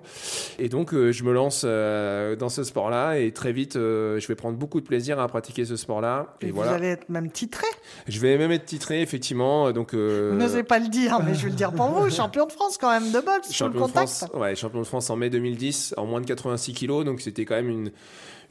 Et 0.58 0.68
donc 0.68 0.94
euh, 0.94 1.12
je 1.12 1.24
me 1.24 1.32
lance 1.32 1.64
euh, 1.64 2.36
dans 2.36 2.48
ce 2.48 2.64
sport-là 2.64 3.18
et 3.18 3.32
très 3.32 3.52
vite, 3.52 3.76
euh, 3.76 4.18
je 4.20 4.26
vais 4.28 4.34
prendre 4.34 4.56
beaucoup 4.56 4.80
de 4.80 4.86
plaisir 4.86 5.18
à 5.18 5.28
pratiquer 5.28 5.64
ce 5.64 5.76
sport-là. 5.76 6.36
Et, 6.40 6.48
Et, 6.48 6.50
vous 6.50 6.62
allez 6.62 6.88
être 6.88 7.08
même 7.08 7.30
titré? 7.30 7.66
Je 8.08 8.20
vais 8.20 8.36
même 8.38 8.52
être 8.52 8.64
titré, 8.64 9.02
effectivement. 9.02 9.72
Donc, 9.72 9.94
euh, 9.94 10.30
Vous 10.32 10.38
n'osez 10.38 10.62
pas 10.62 10.78
le 10.78 10.88
dire, 10.88 11.20
mais 11.24 11.34
je 11.34 11.44
vais 11.44 11.50
le 11.50 11.56
dire 11.56 11.72
pour 11.72 11.86
vous. 11.88 12.10
Champion 12.14 12.46
de 12.46 12.52
France 12.52 12.78
quand 12.78 12.90
même 12.90 13.10
de 13.10 13.20
boxe, 13.20 13.52
champion 13.52 13.80
de 13.80 13.86
contact. 13.86 14.08
France, 14.08 14.30
ouais, 14.34 14.54
champion 14.54 14.80
de 14.80 14.86
France 14.86 15.10
en 15.10 15.16
mai 15.16 15.30
2010, 15.30 15.94
en 15.96 16.06
moins 16.06 16.20
de 16.20 16.26
86 16.26 16.72
kilos. 16.72 17.04
Donc, 17.04 17.20
c'était 17.20 17.44
quand 17.44 17.54
même 17.54 17.68
une, 17.68 17.90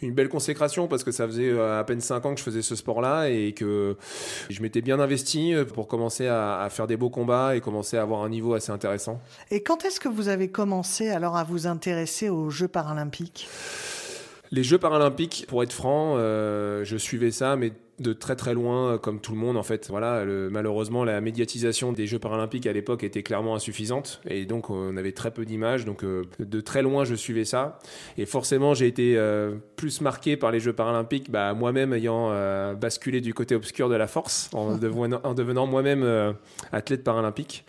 une 0.01 0.13
belle 0.13 0.29
consécration 0.29 0.87
parce 0.87 1.03
que 1.03 1.11
ça 1.11 1.27
faisait 1.27 1.49
euh, 1.49 1.79
à 1.79 1.83
peine 1.83 2.01
5 2.01 2.25
ans 2.25 2.33
que 2.33 2.39
je 2.39 2.45
faisais 2.45 2.61
ce 2.61 2.75
sport-là 2.75 3.29
et 3.29 3.53
que 3.53 3.95
je 4.49 4.61
m'étais 4.61 4.81
bien 4.81 4.99
investi 4.99 5.53
euh, 5.53 5.65
pour 5.65 5.87
commencer 5.87 6.27
à, 6.27 6.59
à 6.59 6.69
faire 6.69 6.87
des 6.87 6.97
beaux 6.97 7.09
combats 7.09 7.55
et 7.55 7.61
commencer 7.61 7.97
à 7.97 8.01
avoir 8.01 8.23
un 8.23 8.29
niveau 8.29 8.53
assez 8.53 8.71
intéressant. 8.71 9.21
Et 9.51 9.63
quand 9.63 9.85
est-ce 9.85 9.99
que 9.99 10.09
vous 10.09 10.27
avez 10.27 10.49
commencé 10.49 11.09
alors 11.09 11.37
à 11.37 11.43
vous 11.43 11.67
intéresser 11.67 12.29
aux 12.29 12.49
Jeux 12.49 12.67
paralympiques? 12.67 13.47
Les 14.53 14.63
Jeux 14.63 14.77
paralympiques, 14.77 15.45
pour 15.47 15.63
être 15.63 15.73
franc, 15.73 16.13
euh, 16.17 16.83
je 16.83 16.95
suivais 16.95 17.31
ça, 17.31 17.55
mais 17.55 17.73
de 17.99 18.11
très 18.13 18.35
très 18.35 18.53
loin, 18.53 18.97
comme 18.97 19.19
tout 19.19 19.33
le 19.33 19.37
monde 19.37 19.55
en 19.57 19.63
fait. 19.63 19.87
Voilà, 19.89 20.25
le- 20.25 20.49
malheureusement, 20.49 21.03
la 21.03 21.21
médiatisation 21.21 21.91
des 21.93 22.07
Jeux 22.07 22.19
paralympiques 22.19 22.65
à 22.65 22.73
l'époque 22.73 23.03
était 23.03 23.21
clairement 23.23 23.55
insuffisante, 23.55 24.21
et 24.27 24.45
donc 24.45 24.69
on 24.69 24.97
avait 24.97 25.11
très 25.11 25.31
peu 25.31 25.45
d'images. 25.45 25.85
Donc 25.85 26.03
euh, 26.03 26.23
de 26.39 26.61
très 26.61 26.81
loin, 26.81 27.03
je 27.05 27.13
suivais 27.15 27.45
ça, 27.45 27.79
et 28.17 28.25
forcément, 28.25 28.73
j'ai 28.73 28.87
été 28.87 29.15
euh, 29.17 29.55
plus 29.75 30.01
marqué 30.01 30.37
par 30.37 30.51
les 30.51 30.59
Jeux 30.59 30.73
paralympiques, 30.73 31.29
bah, 31.29 31.53
moi-même 31.53 31.93
ayant 31.93 32.29
euh, 32.31 32.73
basculé 32.73 33.21
du 33.21 33.33
côté 33.33 33.53
obscur 33.55 33.89
de 33.89 33.95
la 33.95 34.07
force, 34.07 34.49
en 34.53 34.77
devenant, 34.77 35.19
en 35.23 35.33
devenant 35.33 35.67
moi-même 35.67 36.33
athlète 36.71 37.03
paralympique. 37.03 37.65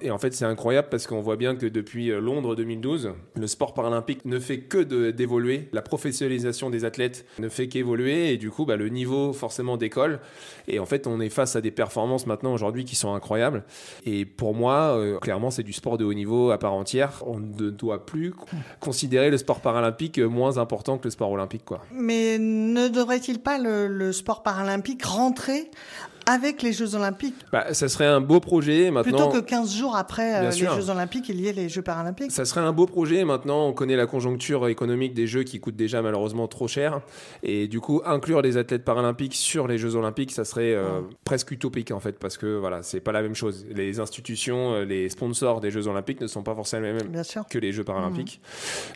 Et 0.00 0.10
en 0.10 0.18
fait, 0.18 0.32
c'est 0.32 0.44
incroyable 0.44 0.88
parce 0.90 1.06
qu'on 1.06 1.20
voit 1.20 1.36
bien 1.36 1.54
que 1.56 1.66
depuis 1.66 2.08
Londres 2.08 2.54
2012, 2.56 3.12
le 3.34 3.46
sport 3.46 3.74
paralympique 3.74 4.24
ne 4.24 4.38
fait 4.38 4.60
que 4.60 4.78
d'évoluer. 5.10 5.68
La 5.72 5.82
professionnalisation 5.82 6.70
des 6.70 6.84
athlètes 6.84 7.26
ne 7.38 7.48
fait 7.48 7.68
qu'évoluer 7.68 8.32
et 8.32 8.36
du 8.36 8.50
coup, 8.50 8.64
bah, 8.64 8.76
le 8.76 8.88
niveau 8.88 9.32
forcément 9.32 9.65
décolle. 9.76 10.20
Et 10.68 10.78
en 10.78 10.86
fait, 10.86 11.08
on 11.08 11.20
est 11.20 11.28
face 11.28 11.56
à 11.56 11.60
des 11.60 11.72
performances 11.72 12.26
maintenant 12.26 12.54
aujourd'hui 12.54 12.84
qui 12.84 12.94
sont 12.94 13.12
incroyables. 13.12 13.64
Et 14.04 14.24
pour 14.24 14.54
moi, 14.54 14.96
euh, 14.96 15.18
clairement, 15.18 15.50
c'est 15.50 15.64
du 15.64 15.72
sport 15.72 15.98
de 15.98 16.04
haut 16.04 16.14
niveau 16.14 16.52
à 16.52 16.58
part 16.58 16.74
entière. 16.74 17.24
On 17.26 17.40
ne 17.40 17.70
doit 17.70 18.06
plus 18.06 18.32
considérer 18.78 19.30
le 19.30 19.38
sport 19.38 19.60
paralympique 19.60 20.20
moins 20.20 20.58
important 20.58 20.98
que 20.98 21.04
le 21.04 21.10
sport 21.10 21.30
olympique, 21.32 21.64
quoi. 21.64 21.80
Mais 21.90 22.38
ne 22.38 22.86
devrait-il 22.86 23.40
pas 23.40 23.58
le, 23.58 23.88
le 23.88 24.12
sport 24.12 24.44
paralympique 24.44 25.04
rentrer 25.04 25.68
avec 26.26 26.62
les 26.62 26.72
Jeux 26.72 26.94
Olympiques 26.96 27.36
Bah, 27.52 27.72
ça 27.72 27.88
serait 27.88 28.06
un 28.06 28.20
beau 28.20 28.40
projet 28.40 28.90
maintenant. 28.90 29.28
Plutôt 29.28 29.40
que 29.42 29.46
15 29.46 29.74
jours 29.74 29.96
après 29.96 30.36
euh, 30.36 30.46
les 30.46 30.52
sûr. 30.52 30.74
Jeux 30.74 30.90
Olympiques, 30.90 31.28
il 31.28 31.40
y 31.40 31.46
ait 31.46 31.52
les 31.52 31.68
Jeux 31.68 31.82
paralympiques 31.82 32.32
Ça 32.32 32.44
serait 32.44 32.60
un 32.60 32.72
beau 32.72 32.86
projet. 32.86 33.24
Maintenant, 33.24 33.66
on 33.66 33.72
connaît 33.72 33.96
la 33.96 34.06
conjoncture 34.06 34.66
économique 34.68 35.14
des 35.14 35.26
Jeux 35.26 35.44
qui 35.44 35.60
coûte 35.60 35.76
déjà 35.76 36.02
malheureusement 36.02 36.48
trop 36.48 36.66
cher. 36.66 37.00
Et 37.44 37.68
du 37.68 37.80
coup, 37.80 38.02
inclure 38.04 38.42
les 38.42 38.56
athlètes 38.56 38.84
paralympiques 38.84 39.34
sur 39.34 39.68
les 39.68 39.78
Jeux 39.78 39.94
Olympiques, 39.94 40.32
ça 40.32 40.44
serait 40.44 40.74
euh, 40.74 41.00
presque 41.24 41.52
utopique 41.52 41.92
en 41.92 42.00
fait, 42.00 42.18
parce 42.18 42.36
que 42.36 42.56
voilà, 42.58 42.82
c'est 42.82 43.00
pas 43.00 43.12
la 43.12 43.22
même 43.22 43.34
chose. 43.34 43.64
Les 43.70 44.00
institutions, 44.00 44.74
euh, 44.74 44.84
les 44.84 45.08
sponsors 45.08 45.60
des 45.60 45.70
Jeux 45.70 45.86
Olympiques 45.86 46.20
ne 46.20 46.26
sont 46.26 46.42
pas 46.42 46.54
forcément 46.54 46.86
les 46.86 46.92
mêmes 46.92 47.08
Bien 47.08 47.22
sûr. 47.22 47.44
que 47.48 47.58
les 47.58 47.72
Jeux 47.72 47.84
paralympiques. 47.84 48.40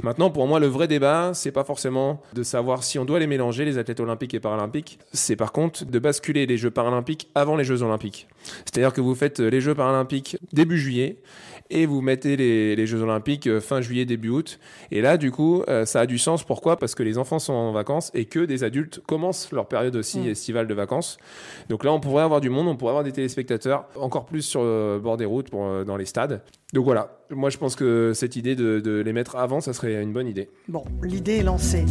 Maintenant, 0.02 0.30
pour 0.30 0.46
moi, 0.48 0.58
le 0.58 0.66
vrai 0.66 0.88
débat, 0.88 1.30
c'est 1.34 1.52
pas 1.52 1.64
forcément 1.64 2.20
de 2.34 2.42
savoir 2.42 2.82
si 2.82 2.98
on 2.98 3.04
doit 3.04 3.20
les 3.20 3.26
mélanger, 3.28 3.64
les 3.64 3.78
athlètes 3.78 4.00
olympiques 4.00 4.34
et 4.34 4.40
paralympiques. 4.40 4.98
C'est 5.12 5.36
par 5.36 5.52
contre 5.52 5.84
de 5.84 5.98
basculer 6.00 6.46
les 6.46 6.56
Jeux 6.56 6.70
paralympiques 6.70 7.19
avant 7.34 7.56
les 7.56 7.64
Jeux 7.64 7.82
olympiques. 7.82 8.26
C'est-à-dire 8.64 8.92
que 8.92 9.00
vous 9.00 9.14
faites 9.14 9.40
les 9.40 9.60
Jeux 9.60 9.74
paralympiques 9.74 10.36
début 10.52 10.78
juillet 10.78 11.16
et 11.72 11.86
vous 11.86 12.00
mettez 12.00 12.36
les, 12.36 12.74
les 12.74 12.86
Jeux 12.86 13.00
Olympiques 13.00 13.46
euh, 13.46 13.60
fin 13.60 13.80
juillet, 13.80 14.04
début 14.04 14.28
août. 14.30 14.58
Et 14.90 15.00
là, 15.00 15.16
du 15.16 15.30
coup, 15.30 15.62
euh, 15.68 15.84
ça 15.84 16.00
a 16.00 16.06
du 16.06 16.18
sens. 16.18 16.42
Pourquoi? 16.42 16.76
Parce 16.76 16.96
que 16.96 17.04
les 17.04 17.16
enfants 17.16 17.38
sont 17.38 17.52
en 17.52 17.70
vacances 17.70 18.10
et 18.12 18.24
que 18.24 18.40
des 18.40 18.64
adultes 18.64 19.00
commencent 19.06 19.52
leur 19.52 19.66
période 19.68 19.94
aussi 19.94 20.18
Mm. 20.20 20.28
estivale 20.30 20.66
de 20.66 20.74
vacances. 20.74 21.16
Donc 21.68 21.84
là, 21.84 21.92
on 21.92 22.00
pourrait 22.00 22.24
avoir 22.24 22.40
du 22.40 22.50
monde, 22.50 22.66
on 22.66 22.74
pourrait 22.76 22.90
avoir 22.90 23.04
des 23.04 23.12
téléspectateurs, 23.12 23.84
encore 23.94 24.26
plus 24.26 24.42
sur 24.42 24.62
le 24.64 24.98
bord 25.00 25.16
des 25.16 25.26
routes, 25.26 25.50
pour, 25.50 25.64
euh, 25.64 25.84
dans 25.84 25.96
les 25.96 26.06
stades. 26.06 26.42
Donc 26.72 26.84
voilà, 26.84 27.18
moi 27.30 27.50
je 27.50 27.58
pense 27.58 27.76
que 27.76 28.12
cette 28.14 28.34
idée 28.36 28.56
de, 28.56 28.80
de 28.80 29.00
les 29.00 29.12
mettre 29.12 29.36
avant, 29.36 29.60
ça 29.60 29.72
serait 29.72 30.02
une 30.02 30.12
bonne 30.12 30.26
idée. 30.28 30.48
Bon, 30.68 30.82
l'idée 31.02 31.36
est 31.38 31.42
lancée. 31.42 31.84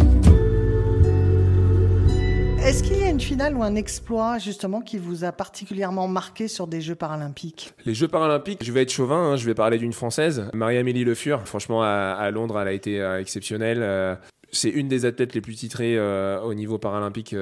Est-ce 2.66 2.84
qu'il 2.84 2.98
y 2.98 3.04
a 3.04 3.10
une 3.10 3.22
finale 3.22 3.56
ou 3.56 3.64
un 3.64 3.76
exploit 3.76 4.38
justement 4.38 4.82
qui 4.82 4.98
vous 4.98 5.24
a 5.24 5.32
particulièrement 5.32 6.08
marqué 6.08 6.48
sur 6.48 6.68
des 6.68 6.82
Jeux 6.82 6.96
paralympiques? 6.96 7.74
Les 7.86 7.94
Jeux 7.94 8.10
paralympiques, 8.10 8.64
je 8.64 8.72
vais 8.72 8.82
être 8.82 8.92
chauvin, 8.92 9.32
hein, 9.32 9.36
je 9.38 9.46
vais 9.46 9.54
parler 9.54 9.78
d'une 9.78 9.94
Française, 9.94 10.50
Marie-Amélie 10.54 11.06
Le 11.06 11.16
Fur. 11.16 11.42
Franchement, 11.48 11.82
à, 11.82 12.30
Londres, 12.32 12.60
elle 12.60 12.68
a 12.68 12.74
été 12.74 13.00
euh, 13.00 13.20
exceptionnelle. 13.22 13.80
Euh, 13.82 14.16
c'est 14.52 14.70
une 14.70 14.88
des 14.88 15.06
athlètes 15.06 15.34
les 15.34 15.42
plus 15.42 15.56
titrées 15.56 15.98
euh, 15.98 16.42
au 16.42 16.54
niveau 16.54 16.78
paralympique. 16.78 17.34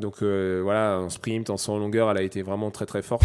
donc 0.00 0.22
voilà, 0.22 0.98
en 0.98 1.10
sprint, 1.10 1.50
en 1.50 1.56
100 1.56 1.78
longueur, 1.78 2.10
elle 2.10 2.18
a 2.18 2.22
été 2.22 2.42
vraiment 2.42 2.70
très 2.70 2.86
très 2.86 3.02
forte. 3.02 3.24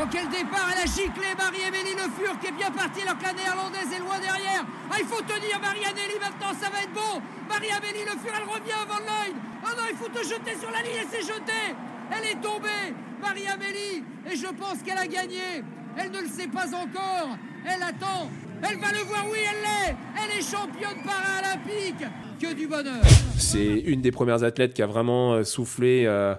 Oh 0.00 0.04
quel 0.08 0.28
départ, 0.28 0.70
elle 0.72 0.82
a 0.82 0.86
giclé 0.86 1.34
Marie-Amélie 1.36 1.96
Le 1.96 2.06
Fur 2.14 2.38
qui 2.38 2.46
est 2.46 2.52
bien 2.52 2.70
partie 2.70 3.02
alors 3.02 3.18
que 3.18 3.24
la 3.24 3.32
néerlandaise 3.32 3.90
est 3.92 3.98
loin 3.98 4.16
derrière. 4.20 4.64
Ah 4.92 4.94
il 5.00 5.04
faut 5.04 5.20
tenir 5.22 5.58
Marie-Amélie 5.60 6.20
maintenant, 6.20 6.54
ça 6.54 6.70
va 6.70 6.82
être 6.82 6.92
bon. 6.92 7.20
Marie-Amélie 7.48 8.04
Le 8.06 8.14
Fur, 8.22 8.30
elle 8.30 8.46
revient 8.46 8.78
avant 8.80 9.00
line. 9.00 9.34
Oh 9.64 9.74
non, 9.76 9.82
il 9.90 9.96
faut 9.96 10.08
te 10.08 10.22
jeter 10.22 10.54
sur 10.54 10.70
la 10.70 10.82
ligne, 10.82 11.02
elle 11.02 11.08
s'est 11.08 11.26
jetée. 11.26 11.74
Elle 12.12 12.30
est 12.30 12.40
tombée, 12.40 12.94
Marie-Amélie, 13.20 14.04
et 14.30 14.36
je 14.36 14.46
pense 14.46 14.84
qu'elle 14.84 14.98
a 14.98 15.06
gagné. 15.08 15.64
Elle 15.96 16.12
ne 16.12 16.20
le 16.20 16.28
sait 16.28 16.46
pas 16.46 16.72
encore. 16.76 17.36
Elle 17.66 17.82
attend. 17.82 18.30
Elle 18.62 18.78
va 18.78 18.92
le 18.92 19.00
voir, 19.00 19.24
oui, 19.28 19.38
elle 19.50 19.62
l'est. 19.62 19.96
Elle 20.22 20.38
est 20.38 20.42
championne 20.42 21.02
paralympique. 21.02 22.06
Que 22.40 22.54
du 22.54 22.68
bonheur. 22.68 23.02
C'est 23.36 23.64
une 23.66 24.00
des 24.00 24.12
premières 24.12 24.44
athlètes 24.44 24.72
qui 24.72 24.82
a 24.82 24.86
vraiment 24.86 25.32
euh, 25.32 25.42
soufflé 25.42 26.04
euh, 26.06 26.34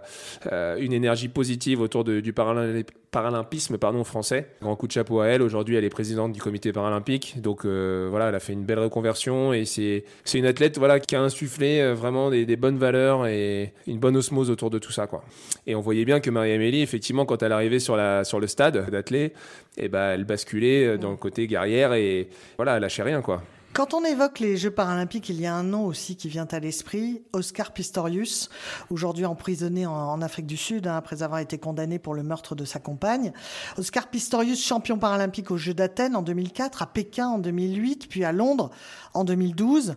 euh, 0.52 0.78
une 0.80 0.94
énergie 0.94 1.28
positive 1.28 1.82
autour 1.82 2.06
du 2.06 2.32
paralymp- 2.32 2.86
paralympisme 3.12 3.78
pardon, 3.78 4.06
français. 4.06 4.48
Grand 4.62 4.78
coup 4.78 4.88
de 4.88 4.94
chapeau 4.94 5.20
à 5.20 5.28
elle. 5.28 5.42
Aujourd'hui, 5.42 5.76
elle 5.76 5.84
est 5.84 5.90
présidente 5.90 6.32
du 6.32 6.40
comité 6.40 6.72
paralympique. 6.72 7.42
Donc 7.42 7.66
voilà, 7.66 8.30
elle 8.30 8.36
a 8.36 8.40
fait 8.40 8.54
une 8.54 8.64
belle 8.64 8.80
reconversion 8.80 9.52
et 9.52 9.66
c'est 9.66 10.04
une 10.34 10.46
athlète 10.46 10.78
voilà, 10.78 11.00
qui 11.02 11.16
a 11.16 11.22
insufflé 11.22 11.94
vraiment 11.94 12.30
des, 12.30 12.56
bonnes 12.56 12.78
valeurs 12.78 13.28
et 13.28 13.74
une 13.88 14.00
bonne 14.00 14.16
osmose 14.16 14.50
autour 14.50 14.70
de 14.70 14.80
tout 14.80 14.92
ça. 14.92 15.08
Et 15.68 15.76
on 15.76 15.82
voyait 15.82 16.06
bien 16.06 16.20
que 16.20 16.30
Marie-Amélie, 16.30 16.82
effectivement, 16.82 17.26
quand 17.26 17.44
elle 17.44 17.52
arrivait 17.52 17.80
sur, 17.80 17.98
sur 18.24 18.40
le 18.40 18.48
stade 18.48 18.90
d'athlètes, 18.90 19.34
eh 19.78 19.90
ben, 19.90 20.12
elle 20.12 20.24
basculait 20.24 20.98
dans 20.98 21.12
le 21.12 21.18
côté 21.18 21.48
guerrière 21.48 21.94
et 21.94 22.30
voilà, 22.58 22.76
elle 22.76 22.82
lâchait 22.84 23.04
rien. 23.04 23.22
quoi. 23.22 23.44
Quand 23.74 23.94
on 23.94 24.04
évoque 24.04 24.40
les 24.40 24.58
Jeux 24.58 24.72
paralympiques, 24.72 25.30
il 25.30 25.40
y 25.40 25.46
a 25.46 25.54
un 25.54 25.64
nom 25.64 25.86
aussi 25.86 26.16
qui 26.16 26.28
vient 26.28 26.48
à 26.52 26.60
l'esprit, 26.60 27.22
Oscar 27.34 27.72
Pistorius, 27.72 28.50
aujourd'hui 28.90 29.26
emprisonné 29.26 29.86
en, 29.86 30.22
Afrique 30.22 30.48
du 30.48 30.58
Sud 30.58 30.88
hein, 30.88 30.98
après 30.98 31.22
avoir 31.22 31.40
été 31.40 31.60
condamné 31.60 32.00
pour 32.00 32.16
le 32.16 32.24
meurtre 32.24 32.56
de 32.56 32.66
sa 32.66 32.80
compagne. 32.80 33.32
Oscar 33.78 34.08
Pistorius, 34.08 34.66
champion 34.66 34.98
paralympique 34.98 35.52
aux 35.52 35.58
Jeux 35.58 35.76
d'Athènes 35.76 36.16
en 36.16 36.24
2004, 36.24 36.82
à 36.82 36.88
Pékin 36.88 37.28
en 37.28 37.38
2008, 37.38 38.10
puis 38.10 38.24
à 38.26 38.32
Londres 38.32 38.72
en 39.14 39.24
2012. 39.24 39.96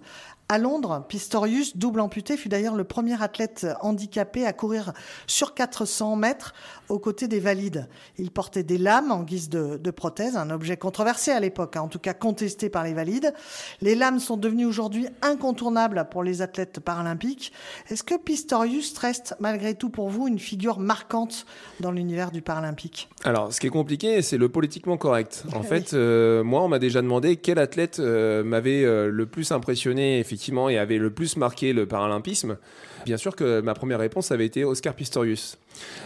À 0.52 0.59
Londres, 0.59 1.06
Pistorius, 1.09 1.78
double 1.78 2.00
amputé, 2.00 2.37
fut 2.37 2.50
d'ailleurs 2.50 2.75
le 2.75 2.85
premier 2.85 3.23
athlète 3.23 3.66
handicapé 3.80 4.44
à 4.44 4.52
courir 4.52 4.92
sur 5.26 5.54
400 5.54 6.14
mètres 6.16 6.52
aux 6.90 6.99
côtés 6.99 7.26
des 7.26 7.40
valides. 7.40 7.88
Il 8.18 8.30
portait 8.30 8.62
des 8.62 8.76
lames 8.76 9.11
en 9.12 9.23
guise 9.23 9.49
de, 9.49 9.78
de 9.78 9.90
prothèse, 9.90 10.37
un 10.37 10.50
objet 10.50 10.76
controversé 10.76 11.30
à 11.30 11.40
l'époque, 11.40 11.78
hein, 11.78 11.80
en 11.80 11.88
tout 11.88 11.99
cas 11.99 12.12
contesté 12.12 12.68
par 12.68 12.85
les 12.85 12.92
valides. 12.92 13.32
Les 13.80 13.94
lames 13.94 14.21
sont 14.21 14.37
devenues 14.37 14.66
aujourd'hui 14.66 15.06
incontournables 15.23 16.06
pour 16.11 16.23
les 16.23 16.42
athlètes 16.42 16.80
paralympiques. 16.80 17.54
Est-ce 17.88 18.02
que 18.02 18.18
Pistorius 18.18 18.99
reste 18.99 19.35
malgré 19.40 19.75
tout 19.75 19.88
pour 19.88 20.11
vous 20.11 20.28
une 20.28 20.38
figure 20.38 20.78
marquante 20.78 21.47
dans 21.80 21.92
l'univers 21.92 22.30
du 22.30 22.42
paralympique? 22.42 23.09
Alors, 23.25 23.54
ce 23.54 23.59
qui 23.59 23.68
est 23.68 23.71
compliqué, 23.71 24.21
c'est 24.21 24.37
le 24.37 24.50
politiquement 24.50 24.99
correct. 24.99 25.44
En 25.54 25.62
fait, 25.62 25.94
euh, 25.94 26.44
moi, 26.44 26.62
on 26.62 26.68
m'a 26.68 26.78
déjà 26.78 27.00
demandé 27.00 27.37
quel 27.37 27.59
athlète 27.59 28.00
euh, 28.00 28.44
m'avait 28.44 28.85
euh, 28.85 29.09
le 29.09 29.25
plus 29.25 29.50
impressionné, 29.50 30.18
effectivement, 30.18 30.41
et 30.68 30.78
avait 30.78 30.99
le 30.99 31.11
plus 31.11 31.37
marqué 31.37 31.72
le 31.72 31.87
paralympisme. 31.87 32.56
Bien 33.04 33.16
sûr 33.16 33.37
que 33.37 33.61
ma 33.61 33.75
première 33.75 33.99
réponse 33.99 34.32
avait 34.32 34.46
été 34.46 34.64
Oscar 34.64 34.94
Pistorius. 34.94 35.58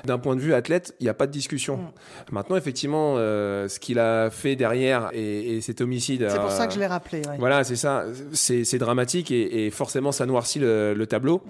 D'un 0.04 0.18
point 0.18 0.36
de 0.36 0.40
vue 0.40 0.54
athlète, 0.54 0.94
il 1.00 1.04
n'y 1.04 1.08
a 1.08 1.14
pas 1.14 1.26
de 1.26 1.32
discussion. 1.32 1.80
Maintenant, 2.30 2.56
effectivement, 2.56 3.14
euh, 3.16 3.68
ce 3.68 3.78
qu'il 3.80 3.98
a 3.98 4.30
fait 4.30 4.56
derrière 4.56 5.10
et, 5.12 5.56
et 5.56 5.60
cet 5.60 5.80
homicide. 5.80 6.26
C'est 6.28 6.36
pour 6.36 6.46
euh, 6.46 6.56
ça 6.56 6.66
que 6.66 6.74
je 6.74 6.78
l'ai 6.78 6.86
rappelé. 6.86 7.22
ouais. 7.28 7.36
voilà, 7.38 7.64
c'est 7.64 7.76
ça. 7.76 8.04
C'est 8.32 8.78
dramatique 8.78 9.30
et, 9.30 9.66
et 9.66 9.70
forcément 9.70 10.12
ça 10.12 10.26
noircit 10.26 10.58
le, 10.58 10.94
le 10.94 11.06
tableau. 11.06 11.42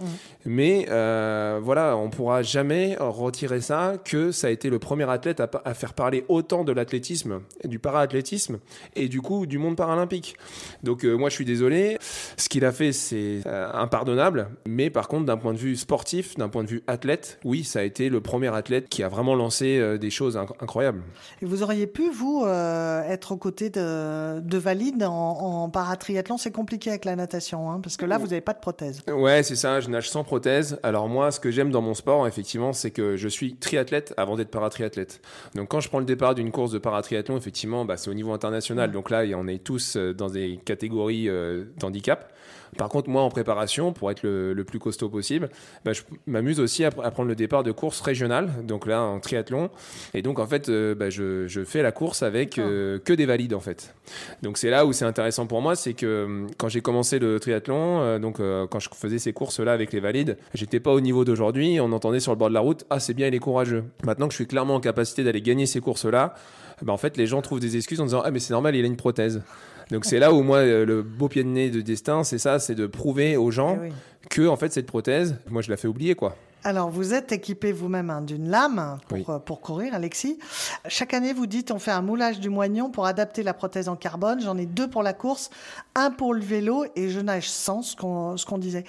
Mais 0.45 0.87
euh, 0.91 1.61
voilà, 1.63 1.97
on 1.97 2.11
pourra 2.11 2.43
jamais 2.43 2.97
retirer 2.99 3.61
ça 3.61 3.95
que 4.05 4.33
ça 4.33 4.47
a 4.47 4.51
été 4.51 4.71
le 4.71 4.79
premier 4.79 5.09
athlète 5.11 5.41
à, 5.41 5.51
à 5.65 5.75
faire 5.75 5.93
parler 5.95 6.25
autant 6.29 6.65
de 6.65 6.73
l'athlétisme, 6.73 7.41
du 7.65 7.79
para-athlétisme 7.79 8.59
et 8.95 9.09
du 9.09 9.21
coup 9.21 9.47
du 9.47 9.59
monde 9.59 9.77
paralympique. 9.77 10.37
Donc 10.83 11.05
euh, 11.05 11.15
moi 11.17 11.29
je 11.29 11.35
suis 11.35 11.45
désolé. 11.45 11.99
Ce 12.37 12.49
qu'il 12.49 12.65
a 12.65 12.73
fait 12.73 12.93
c'est 12.93 13.41
euh, 13.47 13.69
impardonnable. 13.73 14.49
Mais 14.67 14.91
par 14.91 15.09
contre 15.09 15.27
d'un 15.27 15.37
point 15.37 15.53
de 15.53 15.59
vue 15.59 15.77
sportif, 15.77 16.37
d'un 16.37 16.49
point 16.49 16.63
de 16.65 16.69
vue 16.69 16.83
athlète, 16.87 17.39
oui, 17.45 17.65
ça 17.65 17.81
a 17.81 17.83
été 17.83 18.06
le 18.09 18.21
premier 18.21 18.55
athlète 18.55 18.89
qui 18.89 19.03
a 19.03 19.09
vraiment 19.09 19.35
lancé 19.35 19.79
euh, 19.79 19.99
des 19.99 20.11
choses 20.11 20.37
inc- 20.37 20.53
incroyables. 20.61 21.03
Et 21.43 21.47
vous 21.47 21.63
auriez 21.63 21.87
pu, 21.87 22.11
vous, 22.11 22.45
euh, 22.45 23.03
être 23.09 23.33
aux 23.33 23.37
côtés 23.37 23.71
de, 23.71 24.41
de 24.41 24.59
valides 24.59 25.03
en, 25.03 25.13
en 25.13 25.71
paratriathlon? 25.71 26.39
C'est 26.39 26.51
compliqué 26.51 26.91
avec 26.91 27.05
la 27.05 27.17
natation, 27.17 27.71
hein, 27.71 27.81
parce 27.83 27.97
que 27.97 28.07
là, 28.07 28.19
vous 28.19 28.27
n'avez 28.27 28.41
pas 28.41 28.53
de 28.53 28.61
prothèse. 28.61 29.03
Ouais, 29.09 29.43
c'est 29.43 29.57
ça, 29.57 29.81
je 29.81 29.89
nage 29.89 30.11
sans 30.11 30.25
prothèse. 30.25 30.79
Alors 30.83 31.09
moi, 31.09 31.31
ce 31.31 31.41
que 31.41 31.51
j'aime 31.51 31.71
dans 31.71 31.83
mon 31.83 31.95
sport, 31.95 32.27
effectivement, 32.27 32.73
c'est 32.73 32.91
que 32.91 33.17
je 33.17 33.29
suis 33.29 33.57
triathlète 33.57 34.15
avant 34.17 34.37
d'être 34.37 34.51
paratriathlète. 34.51 35.21
Donc 35.55 35.69
quand 35.69 35.81
je 35.81 35.89
prends 35.89 35.99
le 35.99 36.05
départ 36.05 36.35
d'une 36.35 36.51
course 36.51 36.73
de 36.73 36.79
paratriathlon, 36.79 37.37
effectivement, 37.37 37.85
bah, 37.85 37.97
c'est 37.97 38.11
au 38.11 38.15
niveau 38.15 38.33
international. 38.33 38.93
Donc 38.93 39.11
là, 39.11 39.25
on 39.37 39.49
est 39.49 39.63
tous 39.63 39.97
euh, 39.97 40.13
dans 40.13 40.29
des 40.29 40.61
catégories 40.65 41.29
euh, 41.29 41.65
d'handicap. 41.79 42.33
Par 42.77 42.89
contre, 42.89 43.09
moi, 43.09 43.23
en 43.23 43.29
préparation, 43.31 43.93
pour 43.93 44.11
être 44.11 44.23
le, 44.23 44.53
le 44.53 44.65
plus 44.65 44.79
costaud 44.79 45.09
possible, 45.09 45.49
bah, 45.85 45.93
je 45.93 46.03
m'amuse 46.27 46.61
aussi 46.61 46.85
à, 46.85 46.89
à 46.89 47.11
prendre 47.11 47.29
le 47.29 47.35
départ 47.35 47.63
de 47.63 47.73
courses 47.73 48.01
régionales, 48.01 48.51
donc 48.65 48.87
là, 48.87 49.03
en 49.03 49.21
triathlon. 49.21 49.71
Et 50.15 50.23
donc, 50.23 50.39
en 50.39 50.47
fait, 50.47 50.69
euh, 50.69 50.95
bah, 50.95 51.11
je, 51.11 51.47
je 51.47 51.65
fais 51.65 51.83
la 51.83 51.93
course 51.93 52.23
avec 52.23 52.59
euh, 52.59 52.99
que 52.99 53.13
des 53.13 53.27
valides, 53.27 53.55
en 53.55 53.61
fait. 53.61 53.95
Donc, 54.43 54.59
c'est 54.59 54.71
là 54.71 54.87
où 54.87 54.93
c'est 54.93 55.05
intéressant 55.05 55.47
pour 55.47 55.63
moi, 55.63 55.77
c'est 55.77 55.95
que 55.95 56.07
euh, 56.07 56.47
quand 56.59 56.69
j'ai 56.69 56.81
commencé 56.81 57.19
le 57.19 57.41
triathlon, 57.41 58.01
euh, 58.01 58.19
donc 58.19 58.37
quand 58.37 58.81
je 58.81 58.89
faisais 58.95 59.19
ces 59.19 59.33
courses-là 59.33 59.73
avec 59.73 59.93
les 59.93 60.01
valides, 60.01 60.37
j'étais 60.55 60.81
pas 60.81 60.93
au 60.93 61.01
niveau 61.01 61.25
d'aujourd'hui. 61.25 61.79
On 61.81 61.93
entendait 61.93 62.21
sur 62.21 62.33
le 62.33 62.39
bord 62.39 62.49
de 62.49 62.55
la 62.55 62.61
route, 62.61 62.85
ah, 62.91 63.01
c'est 63.01 63.15
bien, 63.15 63.27
il 63.29 63.35
est 63.35 63.39
courageux. 63.39 63.85
Maintenant 64.05 64.27
que 64.27 64.33
je 64.33 64.37
suis 64.37 64.47
clairement 64.47 64.75
en 64.75 64.81
capacité 64.81 65.25
d'aller 65.25 65.43
gagner 65.43 65.67
ces 65.67 65.81
courses-là, 65.81 66.35
bah, 66.83 66.93
en 66.93 66.99
fait, 66.99 67.17
les 67.17 67.27
gens 67.27 67.41
trouvent 67.43 67.61
des 67.61 67.77
excuses 67.77 68.01
en 68.01 68.05
disant, 68.05 68.23
ah, 68.25 68.31
mais 68.31 68.39
c'est 68.39 68.53
normal, 68.53 68.77
il 68.77 68.85
a 68.85 68.87
une 68.87 68.97
prothèse. 68.97 69.43
Donc 69.91 70.05
c'est 70.05 70.19
là 70.19 70.33
où 70.33 70.43
moi 70.43 70.59
euh, 70.59 70.85
le 70.85 71.03
beau 71.03 71.29
pied 71.29 71.45
de 71.45 71.49
nez 71.49 71.71
de 71.71 71.81
destin, 71.81 72.25
c'est 72.25 72.39
ça, 72.39 72.59
c'est 72.59 72.75
de 72.75 72.87
prouver 72.87 73.37
aux 73.37 73.51
gens 73.51 73.79
Eh 73.81 73.87
oui. 73.89 73.93
que 74.31 74.47
en 74.49 74.57
fait 74.57 74.73
cette 74.73 74.87
prothèse, 74.87 75.37
moi 75.49 75.63
je 75.63 75.71
la 75.71 75.77
fais 75.77 75.89
oublier 75.89 76.15
quoi. 76.15 76.37
Alors, 76.65 76.91
vous 76.91 77.15
êtes 77.15 77.31
équipé 77.31 77.71
vous-même 77.71 78.11
hein, 78.11 78.23
d'une 78.23 78.49
lame 78.51 78.99
pour, 79.07 79.19
Oui. 79.19 79.25
euh, 79.29 79.39
pour 79.39 79.61
courir, 79.61 79.95
Alexis. 79.95 80.37
Chaque 80.89 81.15
année, 81.15 81.33
vous 81.33 81.47
dites, 81.47 81.71
on 81.71 81.79
fait 81.79 81.93
un 81.93 82.03
moulage 82.03 82.41
du 82.41 82.49
moignon 82.49 82.91
pour 82.91 83.07
adapter 83.07 83.45
la 83.45 83.55
prothèse 83.55 83.89
en 83.89 83.95
carbone. 83.95 84.41
J'en 84.41 84.57
ai 84.59 84.67
deux 84.67 84.91
pour 84.91 85.05
la 85.05 85.13
course, 85.13 85.51
un 85.95 86.11
pour 86.11 86.35
le 86.35 86.41
vélo 86.41 86.85
et 86.97 87.09
je 87.09 87.21
nage 87.21 87.49
sans, 87.49 87.83
ce 87.83 87.95
qu'on 87.95 88.37
ce 88.37 88.45
qu'on 88.45 88.59
disait. 88.59 88.83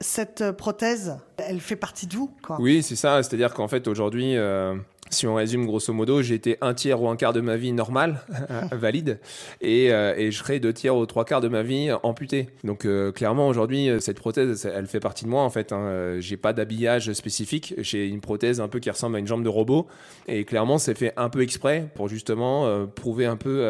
Cette 0.00 0.42
euh, 0.42 0.52
prothèse, 0.52 1.16
elle 1.38 1.58
fait 1.58 1.74
partie 1.74 2.06
de 2.06 2.14
vous, 2.14 2.30
quoi. 2.46 2.56
Oui, 2.60 2.84
c'est 2.84 2.94
ça, 2.94 3.20
c'est-à-dire 3.24 3.52
qu'en 3.52 3.66
fait 3.66 3.88
aujourd'hui, 3.88 4.36
euh, 4.36 4.76
si 5.10 5.26
on 5.26 5.34
résume 5.34 5.66
grosso 5.66 5.92
modo, 5.92 6.22
j'ai 6.22 6.34
été 6.34 6.56
un 6.60 6.74
tiers 6.74 7.00
ou 7.00 7.08
un 7.08 7.16
quart 7.16 7.32
de 7.32 7.40
ma 7.40 7.56
vie 7.56 7.72
normale, 7.72 8.20
valide, 8.72 9.20
et, 9.60 9.92
euh, 9.92 10.14
et 10.16 10.30
je 10.30 10.38
serai 10.38 10.58
deux 10.60 10.72
tiers 10.72 10.96
ou 10.96 11.06
trois 11.06 11.24
quarts 11.24 11.40
de 11.40 11.48
ma 11.48 11.62
vie 11.62 11.90
amputé. 12.02 12.48
Donc 12.64 12.84
euh, 12.84 13.12
clairement 13.12 13.46
aujourd'hui, 13.48 13.90
cette 14.00 14.18
prothèse, 14.18 14.68
elle 14.74 14.86
fait 14.86 15.00
partie 15.00 15.24
de 15.24 15.30
moi 15.30 15.42
en 15.42 15.50
fait. 15.50 15.72
Hein. 15.72 15.78
Euh, 15.82 16.20
J'ai 16.20 16.36
pas 16.36 16.52
d'habillage 16.52 17.12
spécifique, 17.12 17.74
j'ai 17.78 18.08
une 18.08 18.20
prothèse 18.20 18.60
un 18.60 18.68
peu 18.68 18.80
qui 18.80 18.90
ressemble 18.90 19.16
à 19.16 19.18
une 19.18 19.26
jambe 19.26 19.44
de 19.44 19.48
robot, 19.48 19.86
et 20.26 20.44
clairement 20.44 20.78
c'est 20.78 20.96
fait 20.96 21.12
un 21.16 21.28
peu 21.28 21.42
exprès 21.42 21.86
pour 21.94 22.08
justement 22.08 22.86
prouver 22.86 23.26
un 23.26 23.36
peu 23.36 23.68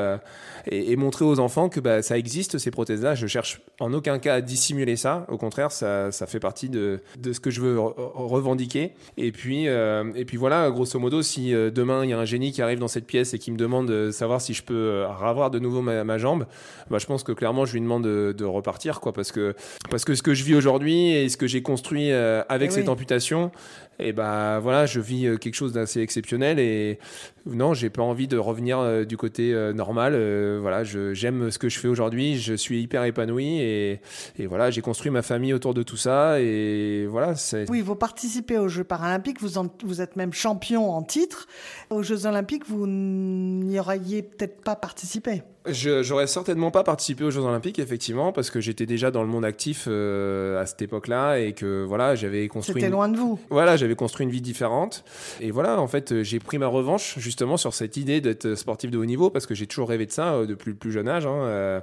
et, 0.70 0.94
montrer 0.96 1.24
aux 1.24 1.40
enfants 1.40 1.68
que 1.68 1.80
bah, 1.80 2.00
ça 2.02 2.16
existe 2.16 2.58
ces 2.58 2.70
prothèses-là. 2.70 3.14
Je 3.14 3.26
cherche 3.26 3.60
en 3.80 3.92
aucun 3.92 4.18
cas 4.18 4.34
à 4.36 4.40
dissimuler 4.40 4.96
ça. 4.96 5.26
Au 5.28 5.36
contraire, 5.36 5.72
ça, 5.72 6.12
ça 6.12 6.26
fait 6.26 6.40
partie 6.40 6.68
de, 6.68 7.00
de 7.18 7.32
ce 7.32 7.40
que 7.40 7.50
je 7.50 7.60
veux 7.60 7.76
re- 7.76 7.94
revendiquer. 8.14 8.92
Et 9.16 9.32
puis, 9.32 9.64
et 9.66 10.24
puis 10.24 10.36
voilà, 10.36 10.70
grosso 10.70 10.98
modo, 10.98 11.22
si 11.24 11.52
euh, 11.52 11.70
demain 11.72 12.04
il 12.04 12.10
y 12.10 12.12
a 12.12 12.18
un 12.18 12.24
génie 12.24 12.52
qui 12.52 12.62
arrive 12.62 12.78
dans 12.78 12.86
cette 12.86 13.06
pièce 13.06 13.34
et 13.34 13.40
qui 13.40 13.50
me 13.50 13.56
demande 13.56 13.88
de 13.88 14.12
savoir 14.12 14.40
si 14.40 14.54
je 14.54 14.62
peux 14.62 14.74
euh, 14.74 15.08
ravoir 15.08 15.50
de 15.50 15.58
nouveau 15.58 15.80
ma, 15.82 16.04
ma 16.04 16.16
jambe, 16.18 16.46
bah, 16.90 16.98
je 16.98 17.06
pense 17.06 17.24
que 17.24 17.32
clairement 17.32 17.64
je 17.64 17.72
lui 17.72 17.80
demande 17.80 18.04
de, 18.04 18.32
de 18.36 18.44
repartir, 18.44 19.00
quoi, 19.00 19.12
parce 19.12 19.32
que 19.32 19.54
parce 19.90 20.04
que 20.04 20.14
ce 20.14 20.22
que 20.22 20.34
je 20.34 20.44
vis 20.44 20.54
aujourd'hui 20.54 21.10
et 21.12 21.28
ce 21.28 21.36
que 21.36 21.48
j'ai 21.48 21.62
construit 21.62 22.12
euh, 22.12 22.42
avec 22.48 22.70
Eh 22.70 22.74
cette 22.74 22.84
oui. 22.84 22.90
amputation, 22.90 23.50
et 23.98 24.12
bah 24.12 24.58
voilà, 24.60 24.86
je 24.86 25.00
vis 25.00 25.26
euh, 25.26 25.36
quelque 25.36 25.54
chose 25.54 25.72
d'assez 25.72 26.00
exceptionnel 26.00 26.58
et 26.58 26.98
non, 27.46 27.74
j'ai 27.74 27.90
pas 27.90 28.02
envie 28.02 28.26
de 28.26 28.36
revenir 28.36 28.78
euh, 28.78 29.04
du 29.04 29.16
côté 29.16 29.54
euh, 29.54 29.72
normal. 29.72 30.14
voilà, 30.60 30.82
j'aime 30.84 31.50
ce 31.50 31.58
que 31.58 31.68
je 31.68 31.78
fais 31.78 31.88
aujourd'hui, 31.88 32.38
je 32.38 32.54
suis 32.54 32.82
hyper 32.82 33.04
épanoui 33.04 33.60
et, 33.60 34.00
et 34.38 34.46
voilà, 34.46 34.70
j'ai 34.70 34.80
construit 34.80 35.10
ma 35.10 35.22
famille 35.22 35.52
autour 35.52 35.74
de 35.74 35.82
tout 35.82 35.96
ça 35.96 36.40
et 36.40 37.06
voilà. 37.06 37.34
Oui, 37.68 37.80
vous 37.80 37.94
participez 37.94 38.58
aux 38.58 38.68
Jeux 38.68 38.84
paralympiques, 38.84 39.40
vous 39.40 40.00
êtes 40.00 40.16
même 40.16 40.32
champion 40.32 40.90
en 40.90 41.02
titre. 41.02 41.46
Aux 41.90 42.02
Jeux 42.02 42.26
olympiques, 42.26 42.66
vous 42.66 42.86
n'y 42.86 43.78
auriez 43.78 44.22
peut-être 44.22 44.62
pas 44.62 44.76
participé. 44.76 45.42
Je 45.66 46.02
j'aurais 46.02 46.26
certainement 46.26 46.71
pas 46.71 46.85
participé 46.85 47.25
aux 47.25 47.30
Jeux 47.30 47.40
Olympiques, 47.40 47.78
effectivement, 47.78 48.33
parce 48.33 48.50
que 48.50 48.61
j'étais 48.61 48.87
déjà 48.87 49.11
dans 49.11 49.23
le 49.23 49.28
monde 49.28 49.44
actif 49.44 49.87
à 49.88 50.66
cette 50.66 50.83
époque-là 50.83 51.38
et 51.38 51.52
que 51.52 51.85
voilà, 51.85 52.14
j'avais 52.14 52.47
construit. 52.49 52.80
C'était 52.83 52.92
loin 52.92 53.09
de 53.09 53.16
vous. 53.16 53.38
Voilà, 53.50 53.76
j'avais 53.76 53.94
construit 53.94 54.25
une 54.25 54.33
vie 54.33 54.40
différente. 54.40 55.04
Et 55.40 55.50
voilà, 55.50 55.80
en 55.80 55.87
fait, 55.87 56.23
j'ai 56.23 56.38
pris 56.38 56.59
ma 56.59 56.66
revanche 56.66 57.18
justement 57.18 57.56
sur 57.56 57.75
cette 57.75 57.97
idée 57.97 58.21
d'être 58.21 58.54
sportif 58.54 58.90
de 58.90 58.99
haut 58.99 59.04
niveau 59.04 59.30
parce 59.30 59.47
que 59.47 59.54
j'ai 59.54 59.66
toujours 59.66 59.88
rêvé 59.88 60.06
de 60.06 60.12
ça 60.12 60.35
euh, 60.35 60.47
depuis 60.47 60.71
le 60.71 60.76
plus 60.76 60.92
jeune 60.92 61.09
âge. 61.09 61.26
Hein, 61.26 61.35
euh. 61.35 61.80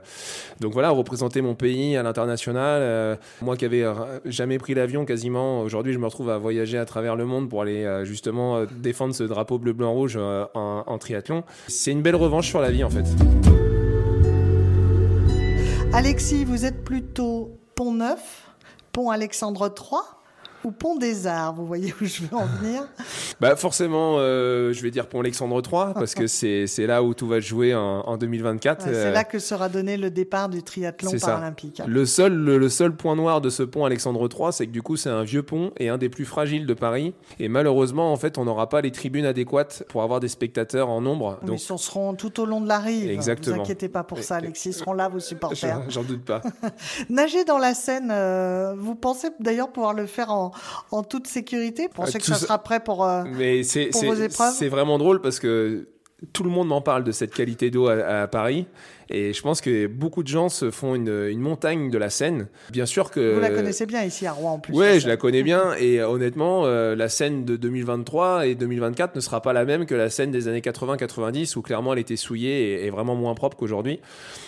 Donc 0.59 0.73
voilà, 0.73 0.89
représenter 0.89 1.41
mon 1.41 1.55
pays 1.55 1.95
à 1.97 2.03
l'international. 2.03 2.81
Euh, 2.81 3.15
moi 3.41 3.57
qui 3.57 3.65
avais 3.65 3.83
jamais 4.25 4.57
pris 4.57 4.73
l'avion 4.73 5.05
quasiment, 5.05 5.61
aujourd'hui 5.61 5.93
je 5.93 5.99
me 5.99 6.05
retrouve 6.05 6.29
à 6.29 6.37
voyager 6.37 6.77
à 6.77 6.85
travers 6.85 7.15
le 7.15 7.25
monde 7.25 7.49
pour 7.49 7.61
aller 7.61 8.01
justement 8.03 8.63
défendre 8.65 9.15
ce 9.15 9.23
drapeau 9.23 9.57
bleu, 9.57 9.73
blanc, 9.73 9.93
rouge 9.93 10.17
en, 10.17 10.83
en 10.85 10.97
triathlon. 10.97 11.43
C'est 11.67 11.91
une 11.91 12.01
belle 12.01 12.15
revanche 12.15 12.47
sur 12.47 12.61
la 12.61 12.71
vie 12.71 12.83
en 12.83 12.89
fait. 12.89 13.05
Alexis, 15.93 16.45
vous 16.45 16.63
êtes 16.65 16.85
plutôt 16.85 17.59
Pont 17.75 17.91
Neuf, 17.91 18.49
Pont 18.93 19.09
Alexandre 19.09 19.73
III 19.77 19.99
ou 20.63 20.71
Pont 20.71 20.95
des 20.95 21.27
Arts? 21.27 21.53
Vous 21.53 21.65
voyez 21.65 21.93
où 22.01 22.05
je 22.05 22.23
veux 22.23 22.33
en 22.33 22.45
venir 22.45 22.87
bah 23.39 23.55
Forcément, 23.55 24.15
euh, 24.17 24.73
je 24.73 24.81
vais 24.81 24.91
dire 24.91 25.07
Pont 25.07 25.19
Alexandre 25.19 25.61
III, 25.63 25.93
parce 25.93 26.15
que 26.15 26.27
c'est 26.27 26.87
là 26.87 27.03
où 27.03 27.13
tout 27.13 27.27
va 27.27 27.39
jouer 27.39 27.75
en, 27.75 28.01
en 28.01 28.17
2024. 28.17 28.81
c'est 28.81 28.89
euh, 28.93 29.11
là 29.11 29.23
que 29.23 29.39
sera 29.39 29.69
donné 29.69 29.97
le 29.97 30.09
départ 30.09 30.49
du 30.49 30.63
triathlon 30.63 31.11
paralympique. 31.19 31.81
Le 31.85 32.05
seul, 32.05 32.33
le, 32.33 32.69
seul 32.69 32.95
point 32.95 33.15
noir 33.15 33.41
de 33.41 33.49
ce 33.49 33.63
pont 33.63 33.85
Alexandre 33.85 34.27
III, 34.31 34.51
c'est 34.51 34.67
que 34.67 34.71
du 34.71 34.81
coup, 34.81 34.97
c'est 34.97 35.09
un 35.09 35.23
vieux 35.23 35.43
pont 35.43 35.71
et 35.77 35.89
un 35.89 35.97
des 35.97 36.09
plus 36.09 36.25
fragiles 36.25 36.65
de 36.65 36.73
Paris. 36.73 37.13
Et 37.39 37.47
malheureusement, 37.47 38.11
en 38.11 38.17
fait, 38.17 38.37
on 38.37 38.45
n'aura 38.45 38.69
pas 38.69 38.81
les 38.81 38.91
tribunes 38.91 39.25
adéquates 39.25 39.83
pour 39.89 40.03
avoir 40.03 40.19
des 40.19 40.27
spectateurs 40.27 40.89
en 40.89 41.01
nombre. 41.01 41.39
Donc... 41.43 41.61
Ils 41.61 41.77
seront 41.77 42.13
tout 42.15 42.39
au 42.39 42.45
long 42.45 42.61
de 42.61 42.67
la 42.67 42.79
rive. 42.79 43.09
Exactement. 43.09 43.55
Ne 43.55 43.59
vous 43.59 43.63
inquiétez 43.65 43.89
pas 43.89 44.03
pour 44.03 44.19
ça, 44.19 44.35
Alexis. 44.35 44.69
Ils 44.69 44.73
seront 44.73 44.93
là, 44.93 45.09
vos 45.09 45.19
supporters. 45.31 45.81
J'en 45.89 46.03
doute 46.03 46.23
pas. 46.23 46.41
Nager 47.09 47.43
dans 47.45 47.57
la 47.57 47.73
Seine, 47.73 48.09
euh, 48.11 48.75
vous 48.77 48.95
pensez 48.95 49.29
d'ailleurs 49.39 49.71
pouvoir 49.71 49.93
le 49.93 50.05
faire 50.05 50.31
en, 50.31 50.51
en, 50.91 51.03
toute 51.03 51.27
sécurité 51.27 51.83
Vous 51.83 52.03
pensez 52.03 52.17
euh, 52.17 52.19
que 52.19 52.25
ça 52.25 52.35
sera 52.35 52.59
prêt 52.59 52.79
pour, 52.79 53.05
euh, 53.05 53.20
Mais 53.25 53.61
pour 53.91 54.03
vos 54.03 54.13
épreuves 54.13 54.53
C'est 54.53 54.69
vraiment 54.69 54.97
drôle 54.97 55.21
parce 55.21 55.39
que 55.39 55.87
tout 56.33 56.43
le 56.43 56.49
monde 56.49 56.67
m'en 56.67 56.81
parle 56.81 57.03
de 57.03 57.11
cette 57.11 57.33
qualité 57.33 57.71
d'eau 57.71 57.87
à, 57.87 58.27
Paris. 58.27 58.67
Et 59.11 59.33
je 59.33 59.41
pense 59.41 59.61
que 59.61 59.87
beaucoup 59.87 60.23
de 60.23 60.27
gens 60.27 60.49
se 60.49 60.71
font 60.71 60.95
une, 60.95 61.27
une, 61.29 61.39
montagne 61.39 61.89
de 61.89 61.97
la 61.97 62.09
Seine. 62.09 62.47
Bien 62.71 62.85
sûr 62.85 63.11
que. 63.11 63.35
Vous 63.35 63.41
la 63.41 63.49
connaissez 63.49 63.85
bien 63.85 64.03
ici 64.03 64.25
à 64.25 64.31
Rouen 64.31 64.53
en 64.53 64.59
plus. 64.59 64.73
Oui, 64.73 64.99
je 64.99 65.07
la 65.07 65.17
connais 65.17 65.43
bien. 65.43 65.73
Et 65.79 65.99
euh, 65.99 66.07
honnêtement, 66.07 66.65
euh, 66.65 66.95
la 66.95 67.09
Seine 67.09 67.43
de 67.43 67.55
2023 67.57 68.47
et 68.47 68.55
2024 68.55 69.15
ne 69.15 69.19
sera 69.19 69.41
pas 69.41 69.53
la 69.53 69.65
même 69.65 69.85
que 69.85 69.95
la 69.95 70.09
Seine 70.09 70.31
des 70.31 70.47
années 70.47 70.61
80-90 70.61 71.57
où 71.57 71.61
clairement 71.61 71.93
elle 71.93 71.99
était 71.99 72.15
souillée 72.15 72.85
et, 72.85 72.89
vraiment 72.89 73.15
moins 73.15 73.35
propre 73.35 73.57
qu'aujourd'hui. 73.57 73.99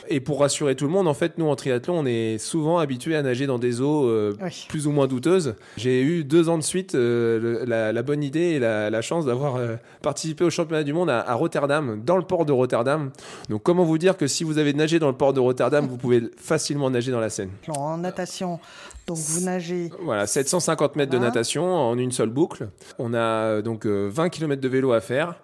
Et 0.09 0.19
pour 0.19 0.39
rassurer 0.39 0.75
tout 0.75 0.85
le 0.85 0.91
monde, 0.91 1.07
en 1.07 1.13
fait, 1.13 1.37
nous 1.37 1.47
en 1.47 1.55
triathlon, 1.55 1.99
on 1.99 2.05
est 2.05 2.37
souvent 2.37 2.77
habitués 2.77 3.15
à 3.15 3.21
nager 3.21 3.47
dans 3.47 3.59
des 3.59 3.81
eaux 3.81 4.07
euh, 4.07 4.35
plus 4.69 4.87
ou 4.87 4.91
moins 4.91 5.07
douteuses. 5.07 5.55
J'ai 5.77 6.01
eu 6.01 6.23
deux 6.23 6.49
ans 6.49 6.57
de 6.57 6.63
suite 6.63 6.93
la, 6.93 7.91
la, 7.91 8.03
bonne 8.03 8.23
idée 8.23 8.39
et 8.39 8.59
la, 8.59 8.89
la 8.89 9.01
chance 9.01 9.25
d'avoir 9.25 9.59
participé 10.01 10.43
au 10.43 10.49
championnat 10.49 10.83
du 10.83 10.93
monde 10.93 11.09
à, 11.09 11.19
à 11.19 11.33
Rotterdam, 11.33 12.01
dans 12.05 12.17
le 12.17 12.23
port 12.23 12.45
de 12.45 12.51
Rotterdam. 12.51 13.11
Donc, 13.49 13.63
comment 13.63 13.83
vous 13.83 13.97
dire 13.97 14.17
que 14.17 14.27
si 14.27 14.43
vous 14.43 14.52
vous 14.53 14.59
avez 14.59 14.73
nagé 14.73 14.99
dans 14.99 15.07
le 15.07 15.15
port 15.15 15.33
de 15.33 15.39
Rotterdam, 15.39 15.87
vous 15.87 15.97
pouvez 15.97 16.23
facilement 16.37 16.89
nager 16.89 17.11
dans 17.11 17.19
la 17.19 17.29
Seine. 17.29 17.49
En 17.67 17.97
natation, 17.97 18.59
donc 19.07 19.17
vous 19.17 19.41
nagez. 19.41 19.91
Voilà, 20.01 20.27
750 20.27 20.95
mètres 20.95 21.11
de 21.11 21.17
natation 21.17 21.65
en 21.65 21.97
une 21.97 22.11
seule 22.11 22.29
boucle. 22.29 22.69
On 22.99 23.13
a 23.13 23.17
euh, 23.17 23.61
donc 23.61 23.85
20 23.85 24.25
euh, 24.25 24.29
km 24.29 24.61
de 24.61 24.67
vélo 24.67 24.93
à 24.93 25.01
faire 25.01 25.35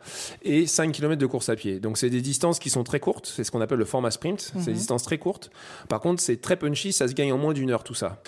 et 0.44 0.66
5 0.66 0.92
km 0.92 1.20
de 1.20 1.26
course 1.26 1.50
à 1.50 1.56
pied. 1.56 1.80
Donc 1.80 1.98
c'est 1.98 2.10
des 2.10 2.22
distances 2.22 2.60
qui 2.60 2.70
sont 2.70 2.84
très 2.84 3.00
courtes. 3.00 3.32
C'est 3.36 3.44
ce 3.44 3.52
qu'on 3.52 3.62
appelle 3.62 3.80
le 3.80 3.86
format 3.86 4.12
sprint. 4.12 4.40
C'est 4.40 4.66
des 4.66 4.72
mhm. 4.72 4.78
distances 4.78 5.04
très 5.04 5.18
courtes. 5.18 5.50
Par 5.90 6.00
contre, 6.00 6.22
c'est 6.22 6.40
très 6.40 6.56
punchy. 6.56 6.94
Ça 6.94 7.08
se 7.08 7.14
gagne 7.14 7.34
en 7.34 7.38
moins 7.38 7.54
d'une 7.54 7.72
heure 7.72 7.84
tout 7.84 7.94
ça. 7.94 8.22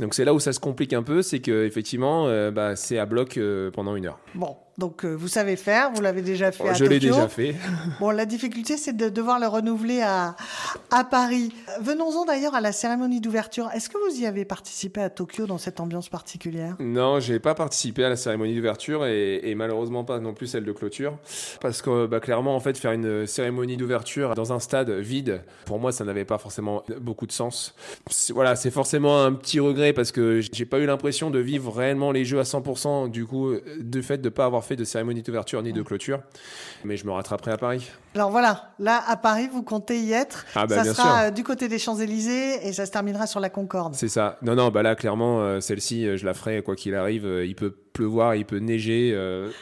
Donc 0.00 0.14
c'est 0.14 0.24
là 0.24 0.34
où 0.34 0.40
ça 0.40 0.52
se 0.52 0.60
complique 0.60 0.92
un 0.92 1.02
peu, 1.02 1.22
c'est 1.22 1.40
que 1.40 1.64
effectivement, 1.64 2.26
euh, 2.26 2.50
bah, 2.50 2.76
c'est 2.76 2.98
à 2.98 3.06
bloc 3.06 3.38
pendant 3.72 3.96
une 3.96 4.06
heure. 4.06 4.18
Bon, 4.34 4.56
donc 4.78 5.04
vous 5.04 5.28
savez 5.28 5.56
faire, 5.56 5.92
vous 5.92 6.02
l'avez 6.02 6.22
déjà 6.22 6.50
fait 6.50 6.64
oh, 6.66 6.70
à 6.70 6.74
Je 6.74 6.84
l'ai 6.84 6.98
déjà 6.98 7.28
fait. 7.28 7.54
Bon, 8.00 8.10
la 8.10 8.26
difficulté, 8.26 8.76
c'est 8.76 8.96
de 8.96 9.08
devoir 9.08 9.38
le 9.38 9.46
renouveler 9.46 10.00
à, 10.02 10.36
à 10.90 11.04
Paris. 11.04 11.52
Venons-en 11.80 12.24
d'ailleurs 12.24 12.54
à 12.54 12.60
la 12.60 12.72
cérémonie 12.72 13.20
d'ouverture. 13.20 13.70
Est-ce 13.74 13.88
que 13.88 13.98
vous 13.98 14.20
y 14.20 14.26
avez 14.26 14.44
participé 14.44 15.00
à 15.00 15.10
Tokyo 15.10 15.46
dans 15.46 15.58
cette 15.58 15.80
ambiance 15.80 16.08
particulière? 16.08 16.76
Non, 16.80 17.20
j'ai 17.20 17.38
pas 17.38 17.54
participé 17.54 18.04
à 18.04 18.08
la 18.08 18.16
cérémonie 18.16 18.54
d'ouverture 18.54 19.06
et, 19.06 19.54
malheureusement 19.56 20.04
pas 20.04 20.18
non 20.18 20.34
plus 20.34 20.46
celle 20.46 20.64
de 20.64 20.72
clôture. 20.72 21.18
Parce 21.60 21.82
que 21.82 22.06
bah, 22.06 22.20
clairement, 22.20 22.56
en 22.56 22.60
fait, 22.60 22.76
faire 22.76 22.92
une 22.92 23.26
cérémonie 23.26 23.76
d'ouverture 23.76 24.34
dans 24.34 24.52
un 24.52 24.58
stade 24.58 24.90
vide, 24.90 25.42
pour 25.66 25.78
moi, 25.78 25.92
ça 25.92 26.04
n'avait 26.04 26.24
pas 26.24 26.38
forcément 26.38 26.82
beaucoup 27.00 27.26
de 27.26 27.32
sens. 27.32 27.74
Voilà, 28.30 28.56
c'est 28.56 28.70
forcément 28.70 29.22
un 29.22 29.32
petit 29.32 29.60
regret 29.60 29.92
parce 29.92 30.10
que 30.10 30.40
j'ai 30.40 30.64
pas 30.64 30.78
eu 30.78 30.86
l'impression 30.86 31.30
de 31.30 31.38
vivre 31.38 31.72
réellement 31.72 32.10
les 32.10 32.24
jeux 32.24 32.40
à 32.40 32.44
100% 32.44 33.10
du 33.10 33.24
coup, 33.26 33.52
du 33.78 34.02
fait 34.02 34.18
de 34.18 34.28
pas 34.28 34.46
avoir 34.46 34.63
fait 34.64 34.76
de 34.76 34.84
cérémonie 34.84 35.22
d'ouverture 35.22 35.62
ni 35.62 35.72
de 35.72 35.82
clôture. 35.82 36.20
Mais 36.84 36.96
je 36.96 37.06
me 37.06 37.12
rattraperai 37.12 37.52
à 37.52 37.56
Paris. 37.56 37.90
Alors 38.14 38.30
voilà, 38.30 38.70
là 38.78 39.02
à 39.08 39.16
Paris, 39.16 39.48
vous 39.52 39.64
comptez 39.64 40.00
y 40.00 40.12
être. 40.12 40.46
Ah 40.54 40.66
bah, 40.66 40.84
ça 40.84 40.94
sera 40.94 41.22
euh, 41.24 41.30
du 41.30 41.42
côté 41.42 41.68
des 41.68 41.80
Champs-Élysées 41.80 42.66
et 42.66 42.72
ça 42.72 42.86
se 42.86 42.92
terminera 42.92 43.26
sur 43.26 43.40
la 43.40 43.50
Concorde. 43.50 43.94
C'est 43.94 44.08
ça. 44.08 44.38
Non, 44.42 44.54
non, 44.54 44.70
bah 44.70 44.82
là 44.82 44.94
clairement, 44.94 45.40
euh, 45.40 45.60
celle-ci, 45.60 46.06
euh, 46.06 46.16
je 46.16 46.24
la 46.24 46.32
ferai 46.32 46.62
quoi 46.62 46.76
qu'il 46.76 46.94
arrive. 46.94 47.24
il 47.44 47.56
peut 47.56 47.74
pleuvoir, 47.92 48.36
il 48.36 48.44
peut 48.44 48.58
neiger. 48.58 49.12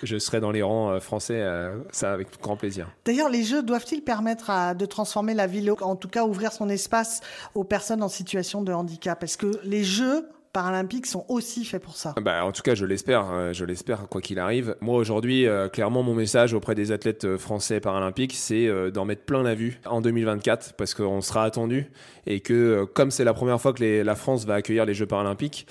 je 0.03 0.19
serai 0.19 0.41
dans 0.41 0.51
les 0.51 0.63
rangs 0.63 0.99
français, 1.01 1.45
ça 1.91 2.13
avec 2.13 2.29
grand 2.41 2.57
plaisir. 2.57 2.89
D'ailleurs, 3.05 3.29
les 3.29 3.43
Jeux 3.43 3.63
doivent-ils 3.63 4.03
permettre 4.03 4.75
de 4.75 4.87
transformer 4.87 5.35
la 5.35 5.47
ville, 5.47 5.71
en 5.83 5.97
tout 5.97 6.09
cas 6.09 6.25
ouvrir 6.25 6.51
son 6.51 6.71
espace 6.71 7.21
aux 7.55 7.65
personnes 7.65 8.03
en 8.03 8.09
situation 8.09 8.63
de 8.63 8.73
handicap? 8.73 9.21
Parce 9.21 9.37
que 9.37 9.61
les 9.65 9.85
Jeux 9.85 10.27
paralympiques 10.53 11.07
sont 11.07 11.25
aussi 11.29 11.65
faits 11.65 11.83
pour 11.83 11.97
ça. 11.97 12.15
Bah, 12.21 12.45
en 12.45 12.53
tout 12.53 12.63
cas, 12.63 12.75
je 12.75 12.85
l'espère. 12.85 13.23
Hein, 13.23 13.53
je 13.53 13.65
l'espère, 13.65 14.09
quoi 14.09 14.21
qu'il 14.21 14.39
arrive. 14.39 14.77
Moi, 14.81 14.97
aujourd'hui, 14.97 15.47
euh, 15.47 15.69
clairement, 15.69 16.03
mon 16.03 16.15
message 16.15 16.53
auprès 16.53 16.75
des 16.75 16.93
athlètes 16.93 17.25
euh, 17.25 17.39
français 17.39 17.81
paralympiques, 17.81 18.35
c'est 18.35 18.67
euh, 18.67 18.91
d'en 18.91 19.05
mettre 19.05 19.23
plein 19.23 19.43
la 19.43 19.55
vue 19.55 19.81
en 19.87 20.01
2024 20.01 20.75
parce 20.75 20.95
qu'on 20.95 21.21
sera 21.23 21.45
attendu 21.45 21.91
et 22.27 22.41
que, 22.41 22.85
comme 22.95 23.11
c'est 23.11 23.25
la 23.25 23.35
première 23.35 23.61
fois 23.61 23.73
que 23.73 23.83
la 24.03 24.15
France 24.15 24.45
va 24.45 24.55
accueillir 24.55 24.85
les 24.85 24.95
Jeux 24.95 25.07
paralympiques, 25.07 25.67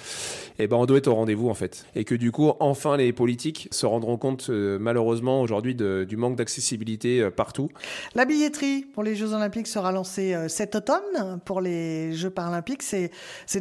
eh 0.59 0.67
ben, 0.67 0.75
on 0.75 0.85
doit 0.85 0.97
être 0.97 1.07
au 1.07 1.15
rendez-vous, 1.15 1.49
en 1.49 1.53
fait. 1.53 1.85
Et 1.95 2.03
que, 2.03 2.15
du 2.15 2.31
coup, 2.31 2.51
enfin, 2.59 2.97
les 2.97 3.13
politiques 3.13 3.69
se 3.71 3.85
rendront 3.85 4.17
compte, 4.17 4.49
malheureusement, 4.49 5.41
aujourd'hui, 5.41 5.75
du 5.75 6.17
manque 6.17 6.35
d'accessibilité 6.35 7.29
partout. 7.31 7.69
La 8.15 8.25
billetterie 8.25 8.81
pour 8.81 9.03
les 9.03 9.15
Jeux 9.15 9.33
olympiques 9.33 9.67
sera 9.67 9.93
lancée 9.93 10.35
cet 10.49 10.75
automne 10.75 11.39
pour 11.45 11.61
les 11.61 12.11
Jeux 12.13 12.29
paralympiques. 12.29 12.83
C'est 12.83 13.11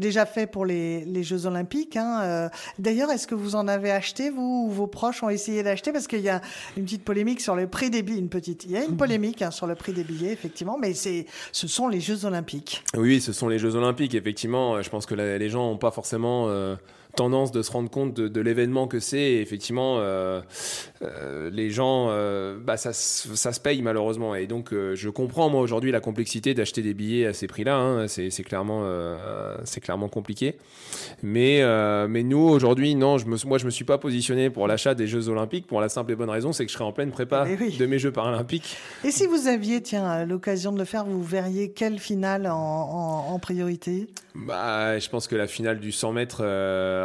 déjà 0.00 0.26
fait 0.26 0.48
pour 0.48 0.64
les 0.66 1.04
les 1.10 1.22
Jeux 1.22 1.46
Olympiques. 1.46 1.96
Hein. 1.96 2.20
Euh, 2.22 2.48
d'ailleurs, 2.78 3.10
est-ce 3.10 3.26
que 3.26 3.34
vous 3.34 3.54
en 3.54 3.68
avez 3.68 3.90
acheté, 3.90 4.30
vous, 4.30 4.66
ou 4.68 4.70
vos 4.70 4.86
proches 4.86 5.22
ont 5.22 5.28
essayé 5.28 5.62
d'acheter? 5.62 5.92
Parce 5.92 6.06
qu'il 6.06 6.20
y 6.20 6.28
a 6.28 6.40
une 6.76 6.84
petite 6.84 7.04
polémique 7.04 7.40
sur 7.40 7.56
le 7.56 7.66
prix 7.66 7.90
des 7.90 8.02
billets, 8.02 8.18
une 8.18 8.28
petite. 8.28 8.64
Il 8.64 8.72
y 8.72 8.76
a 8.76 8.84
une 8.84 8.96
polémique 8.96 9.42
hein, 9.42 9.50
sur 9.50 9.66
le 9.66 9.74
prix 9.74 9.92
des 9.92 10.04
billets, 10.04 10.32
effectivement, 10.32 10.78
mais 10.78 10.94
c'est, 10.94 11.26
ce 11.52 11.68
sont 11.68 11.88
les 11.88 12.00
Jeux 12.00 12.24
Olympiques. 12.24 12.82
Oui, 12.96 13.20
ce 13.20 13.32
sont 13.32 13.48
les 13.48 13.58
Jeux 13.58 13.74
Olympiques, 13.76 14.14
effectivement. 14.14 14.80
Je 14.80 14.88
pense 14.90 15.06
que 15.06 15.14
les 15.14 15.48
gens 15.48 15.70
n'ont 15.70 15.78
pas 15.78 15.90
forcément. 15.90 16.46
Euh, 16.48 16.76
tendance 17.16 17.52
de 17.52 17.62
se 17.62 17.70
rendre 17.70 17.90
compte 17.90 18.14
de, 18.14 18.40
l'événement 18.40 18.86
que 18.86 19.00
c'est. 19.00 19.34
effectivement, 19.34 19.96
euh, 19.98 20.40
euh, 21.02 21.50
les 21.50 21.70
gens, 21.70 22.08
euh, 22.10 22.58
bah, 22.58 22.76
ça, 22.76 22.92
ça, 22.92 23.52
se 23.52 23.60
paye 23.60 23.82
malheureusement. 23.82 24.34
Et 24.34 24.46
donc, 24.46 24.72
je 24.72 25.08
comprends 25.08 25.50
moi 25.50 25.60
aujourd'hui 25.60 25.92
la 25.92 26.00
complexité 26.00 26.54
d'acheter 26.54 26.82
des 26.82 26.94
billets 26.94 27.26
à 27.26 27.32
ces 27.32 27.46
prix-là. 27.46 27.76
Hein. 27.76 28.08
C'est 28.08 28.30
clairement, 28.42 28.84
c'est 29.64 29.80
clairement 29.80 30.08
compliqué. 30.08 30.56
Mais, 31.22 31.62
mais 32.08 32.22
nous 32.22 32.38
aujourd'hui, 32.38 32.94
non, 32.94 33.18
je 33.18 33.26
me, 33.26 33.36
moi 33.46 33.58
je 33.58 33.66
me 33.66 33.70
suis 33.70 33.84
pas 33.84 33.98
positionné 33.98 34.50
pour 34.50 34.66
l'achat 34.66 34.94
des 34.94 35.06
Jeux 35.06 35.28
Olympiques 35.28 35.66
pour 35.66 35.80
la 35.80 35.88
simple 35.88 36.12
et 36.12 36.16
bonne 36.16 36.30
raison, 36.30 36.52
c'est 36.52 36.64
que 36.64 36.70
je 36.70 36.76
serai 36.76 36.84
en 36.84 36.92
pleine 36.92 37.10
prépa 37.10 37.46
de 37.46 37.86
mes 37.86 37.98
Jeux 37.98 38.12
Paralympiques. 38.12 38.76
Et 39.04 39.10
si 39.10 39.26
vous 39.26 39.48
aviez, 39.48 39.82
tiens, 39.82 40.24
l'occasion 40.24 40.72
de 40.72 40.78
le 40.78 40.84
faire, 40.84 41.04
vous 41.04 41.22
verriez 41.22 41.72
quelle 41.72 41.98
finale 41.98 42.46
en, 42.46 43.26
en 43.28 43.38
priorité? 43.38 44.08
Bah, 44.34 44.98
je 44.98 45.08
pense 45.08 45.26
que 45.26 45.34
la 45.34 45.46
finale 45.46 45.80
du 45.80 45.92
100 45.92 46.12
mètres 46.12 46.42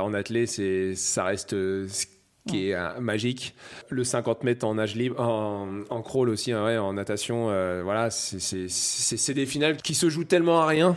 en 0.01 0.13
athlée, 0.13 0.45
c'est, 0.45 0.95
ça 0.95 1.23
reste 1.23 1.53
euh, 1.53 1.87
ce 1.87 2.05
qui 2.47 2.69
est 2.69 2.75
euh, 2.75 2.99
magique. 2.99 3.55
Le 3.89 4.03
50 4.03 4.43
mètres 4.43 4.65
en 4.65 4.75
nage 4.75 4.95
libre, 4.95 5.19
en, 5.19 6.01
crawl 6.01 6.29
aussi, 6.29 6.51
hein, 6.51 6.81
en 6.81 6.93
natation, 6.93 7.49
euh, 7.49 7.81
voilà, 7.83 8.09
c'est, 8.09 9.33
des 9.33 9.45
finales 9.45 9.77
qui 9.77 9.95
se 9.95 10.09
jouent 10.09 10.25
tellement 10.25 10.61
à 10.61 10.67
rien 10.67 10.95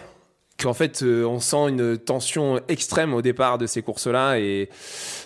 qu'en 0.59 0.75
fait, 0.75 1.03
euh, 1.03 1.25
on 1.25 1.41
sent 1.41 1.69
une 1.69 1.97
tension 1.97 2.61
extrême 2.69 3.15
au 3.15 3.23
départ 3.23 3.59
de 3.59 3.67
ces 3.67 3.83
courses-là. 3.83 4.39
Et 4.39 4.69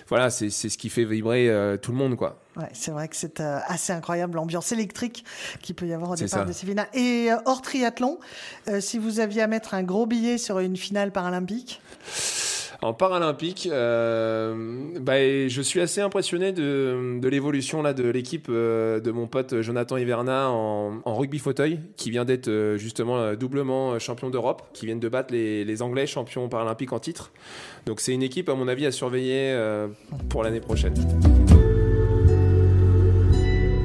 voilà, 0.08 0.30
c'est 0.30 0.50
ce 0.50 0.76
qui 0.78 0.90
fait 0.90 1.04
vibrer 1.04 1.48
euh, 1.48 1.76
tout 1.76 1.90
le 1.90 1.98
monde, 1.98 2.16
quoi. 2.16 2.38
Ouais, 2.56 2.68
c'est 2.74 2.90
vrai 2.90 3.08
que 3.08 3.16
c'est 3.16 3.40
euh, 3.40 3.58
assez 3.66 3.94
incroyable 3.94 4.37
l'ambiance 4.37 4.72
électrique 4.72 5.24
qu'il 5.62 5.74
peut 5.74 5.87
y 5.87 5.94
avoir 5.94 6.11
au 6.11 6.16
C'est 6.16 6.26
départ 6.26 6.40
ça. 6.40 6.44
de 6.44 6.52
ces 6.52 6.66
finales. 6.66 6.88
Et 6.92 7.32
euh, 7.32 7.37
hors 7.46 7.62
triathlon, 7.62 8.18
euh, 8.68 8.80
si 8.80 8.98
vous 8.98 9.20
aviez 9.20 9.40
à 9.40 9.46
mettre 9.46 9.72
un 9.72 9.82
gros 9.82 10.04
billet 10.04 10.37
sur 10.37 10.58
une 10.58 10.76
finale 10.76 11.12
paralympique, 11.12 11.80
En 12.82 12.94
paralympique, 12.94 13.68
euh, 13.70 14.88
bah, 15.00 15.14
je 15.46 15.62
suis 15.62 15.80
assez 15.80 16.00
impressionné 16.00 16.50
de, 16.50 17.20
l'évolution 17.22 17.80
de 17.84 18.08
l'équipe 18.08 18.48
euh, 18.50 18.98
de 18.98 19.12
mon 19.12 19.28
pote 19.28 19.60
Jonathan 19.60 19.96
Hiverna 19.96 20.50
en, 20.50 21.00
rugby 21.06 21.38
fauteuil, 21.38 21.78
qui 21.96 22.10
vient 22.10 22.24
d'être 22.24 22.48
euh, 22.48 22.76
justement 22.76 23.34
doublement 23.34 23.96
champion 24.00 24.30
d'Europe, 24.30 24.62
qui 24.72 24.86
viennent 24.86 24.98
de 24.98 25.08
battre 25.08 25.32
les, 25.32 25.82
Anglais 25.82 26.08
champions 26.08 26.48
paralympiques 26.48 26.92
en 26.92 26.98
titre. 26.98 27.30
Donc 27.86 28.00
c'est 28.00 28.12
une 28.12 28.22
équipe 28.22 28.48
à 28.48 28.54
mon 28.56 28.66
avis 28.66 28.84
à 28.86 28.90
surveiller 28.90 29.56
pour 30.28 30.42
l'année 30.42 30.60
prochaine. 30.60 30.94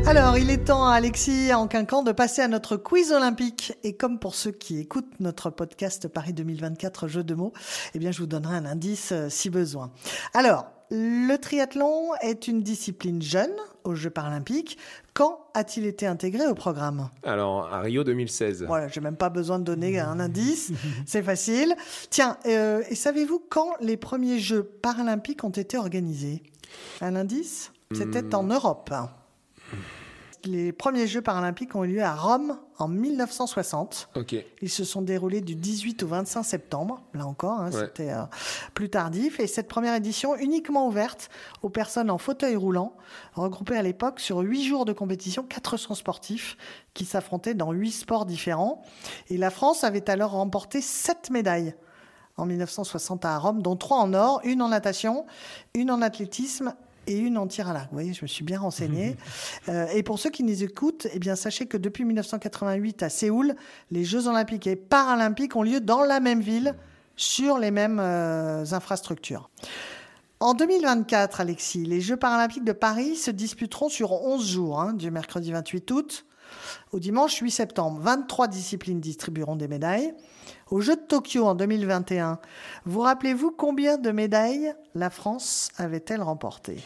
Alors, 0.07 0.37
il 0.37 0.49
est 0.49 0.63
temps, 0.63 0.87
Alexis 0.87 1.53
en 1.53 1.67
Quincan, 1.67 2.01
de 2.01 2.13
passer 2.13 2.41
à 2.41 2.47
notre 2.47 2.77
quiz 2.77 3.11
olympique. 3.11 3.73
Et 3.83 3.97
comme 3.97 4.19
pour 4.19 4.35
ceux 4.35 4.51
qui 4.51 4.79
écoutent 4.79 5.19
notre 5.19 5.49
podcast 5.49 6.07
Paris 6.07 6.31
2024 6.31 7.09
Jeux 7.09 7.25
de 7.25 7.35
mots, 7.35 7.51
eh 7.93 7.99
bien, 7.99 8.13
je 8.13 8.19
vous 8.19 8.25
donnerai 8.25 8.55
un 8.55 8.65
indice 8.65 9.11
euh, 9.11 9.27
si 9.27 9.49
besoin. 9.49 9.91
Alors, 10.33 10.67
le 10.91 11.35
triathlon 11.35 12.11
est 12.21 12.47
une 12.47 12.63
discipline 12.63 13.21
jeune 13.21 13.51
aux 13.83 13.95
Jeux 13.95 14.09
paralympiques. 14.09 14.77
Quand 15.13 15.49
a-t-il 15.53 15.85
été 15.85 16.07
intégré 16.07 16.47
au 16.47 16.53
programme? 16.53 17.09
Alors 17.23 17.65
à 17.73 17.81
Rio 17.81 18.05
2016. 18.05 18.63
Voilà, 18.65 18.87
j'ai 18.87 19.01
même 19.01 19.17
pas 19.17 19.29
besoin 19.29 19.59
de 19.59 19.65
donner 19.65 19.99
un 19.99 20.21
indice, 20.21 20.71
c'est 21.05 21.21
facile. 21.21 21.75
Tiens, 22.09 22.37
euh, 22.45 22.81
et 22.89 22.95
savez-vous 22.95 23.43
quand 23.49 23.71
les 23.81 23.97
premiers 23.97 24.39
Jeux 24.39 24.63
paralympiques 24.63 25.43
ont 25.43 25.49
été 25.49 25.77
organisés? 25.77 26.43
Un 27.01 27.17
indice? 27.17 27.73
C'était 27.93 28.33
en 28.33 28.43
Europe. 28.43 28.93
Les 30.45 30.71
premiers 30.71 31.07
Jeux 31.07 31.21
paralympiques 31.21 31.75
ont 31.75 31.83
eu 31.83 31.87
lieu 31.95 32.03
à 32.03 32.15
Rome 32.15 32.57
en 32.77 32.87
1960. 32.87 34.09
Ok. 34.15 34.35
Ils 34.61 34.69
se 34.69 34.83
sont 34.83 35.01
déroulés 35.01 35.41
du 35.41 35.55
18 35.55 36.03
au 36.03 36.07
25 36.07 36.43
septembre. 36.43 37.01
Là 37.13 37.25
encore, 37.25 37.59
hein, 37.59 37.71
Ouais. 37.71 37.79
c'était 37.85 38.11
euh, 38.11 38.21
plus 38.73 38.89
tardif. 38.89 39.39
Et 39.39 39.47
cette 39.47 39.67
première 39.67 39.95
édition, 39.95 40.35
uniquement 40.35 40.87
ouverte 40.87 41.29
aux 41.63 41.69
personnes 41.69 42.09
en 42.09 42.17
fauteuil 42.17 42.55
roulant, 42.55 42.95
regroupées 43.33 43.77
à 43.77 43.81
l'époque 43.81 44.19
sur 44.19 44.37
huit 44.39 44.63
jours 44.63 44.85
de 44.85 44.93
compétition, 44.93 45.43
400 45.43 45.95
sportifs 45.95 46.55
qui 46.93 47.05
s'affrontaient 47.05 47.55
dans 47.55 47.71
huit 47.71 47.91
sports 47.91 48.25
différents. 48.25 48.81
Et 49.29 49.37
la 49.37 49.49
France 49.49 49.83
avait 49.83 50.09
alors 50.09 50.31
remporté 50.31 50.81
sept 50.81 51.29
médailles 51.29 51.75
en 52.37 52.45
1960 52.45 53.25
à 53.25 53.37
Rome, 53.39 53.63
dont 53.63 53.75
trois 53.75 53.97
en 53.97 54.13
or, 54.13 54.41
une 54.43 54.61
en 54.61 54.69
natation, 54.69 55.25
une 55.73 55.89
en 55.89 56.01
athlétisme 56.03 56.75
et 57.07 57.17
une 57.17 57.37
en 57.37 57.47
tir 57.47 57.69
à 57.69 57.73
l'arc. 57.73 57.87
Vous 57.89 57.95
voyez, 57.95 58.13
je 58.13 58.21
me 58.21 58.27
suis 58.27 58.43
bien 58.43 58.59
renseigné. 58.59 59.15
Euh, 59.69 59.87
et 59.93 60.01
pour 60.01 60.17
ceux 60.17 60.29
qui 60.29 60.43
nous 60.43 60.63
écoutent, 60.63 61.07
eh 61.11 61.19
bien, 61.19 61.35
sachez 61.35 61.65
que 61.65 61.77
depuis 61.77 62.05
1988 62.05 63.03
à 63.03 63.09
Séoul, 63.09 63.55
les 63.91 64.05
Jeux 64.05 64.27
olympiques 64.27 64.65
et 64.65 64.75
paralympiques 64.75 65.55
ont 65.55 65.63
lieu 65.63 65.81
dans 65.81 66.03
la 66.03 66.19
même 66.19 66.39
ville, 66.39 66.73
sur 67.17 67.57
les 67.57 67.71
mêmes 67.71 67.99
euh, 67.99 68.63
infrastructures. 68.71 69.49
En 70.39 70.53
2024, 70.53 71.41
Alexis, 71.41 71.83
les 71.83 71.99
Jeux 71.99 72.15
paralympiques 72.15 72.63
de 72.63 72.71
Paris 72.71 73.15
se 73.15 73.31
disputeront 73.31 73.89
sur 73.89 74.11
11 74.11 74.47
jours, 74.47 74.79
hein, 74.79 74.93
du 74.93 75.11
mercredi 75.11 75.51
28 75.51 75.91
août 75.91 76.25
au 76.91 76.99
dimanche 76.99 77.37
8 77.39 77.51
septembre. 77.51 77.99
23 78.01 78.47
disciplines 78.47 78.99
distribueront 78.99 79.55
des 79.55 79.67
médailles. 79.67 80.13
Aux 80.69 80.81
Jeux 80.81 80.95
de 80.95 81.01
Tokyo 81.01 81.45
en 81.45 81.55
2021, 81.55 82.39
vous 82.85 82.99
rappelez-vous 83.01 83.51
combien 83.51 83.97
de 83.97 84.11
médailles 84.11 84.73
la 84.95 85.09
France 85.09 85.69
avait-elle 85.77 86.21
remporté 86.21 86.77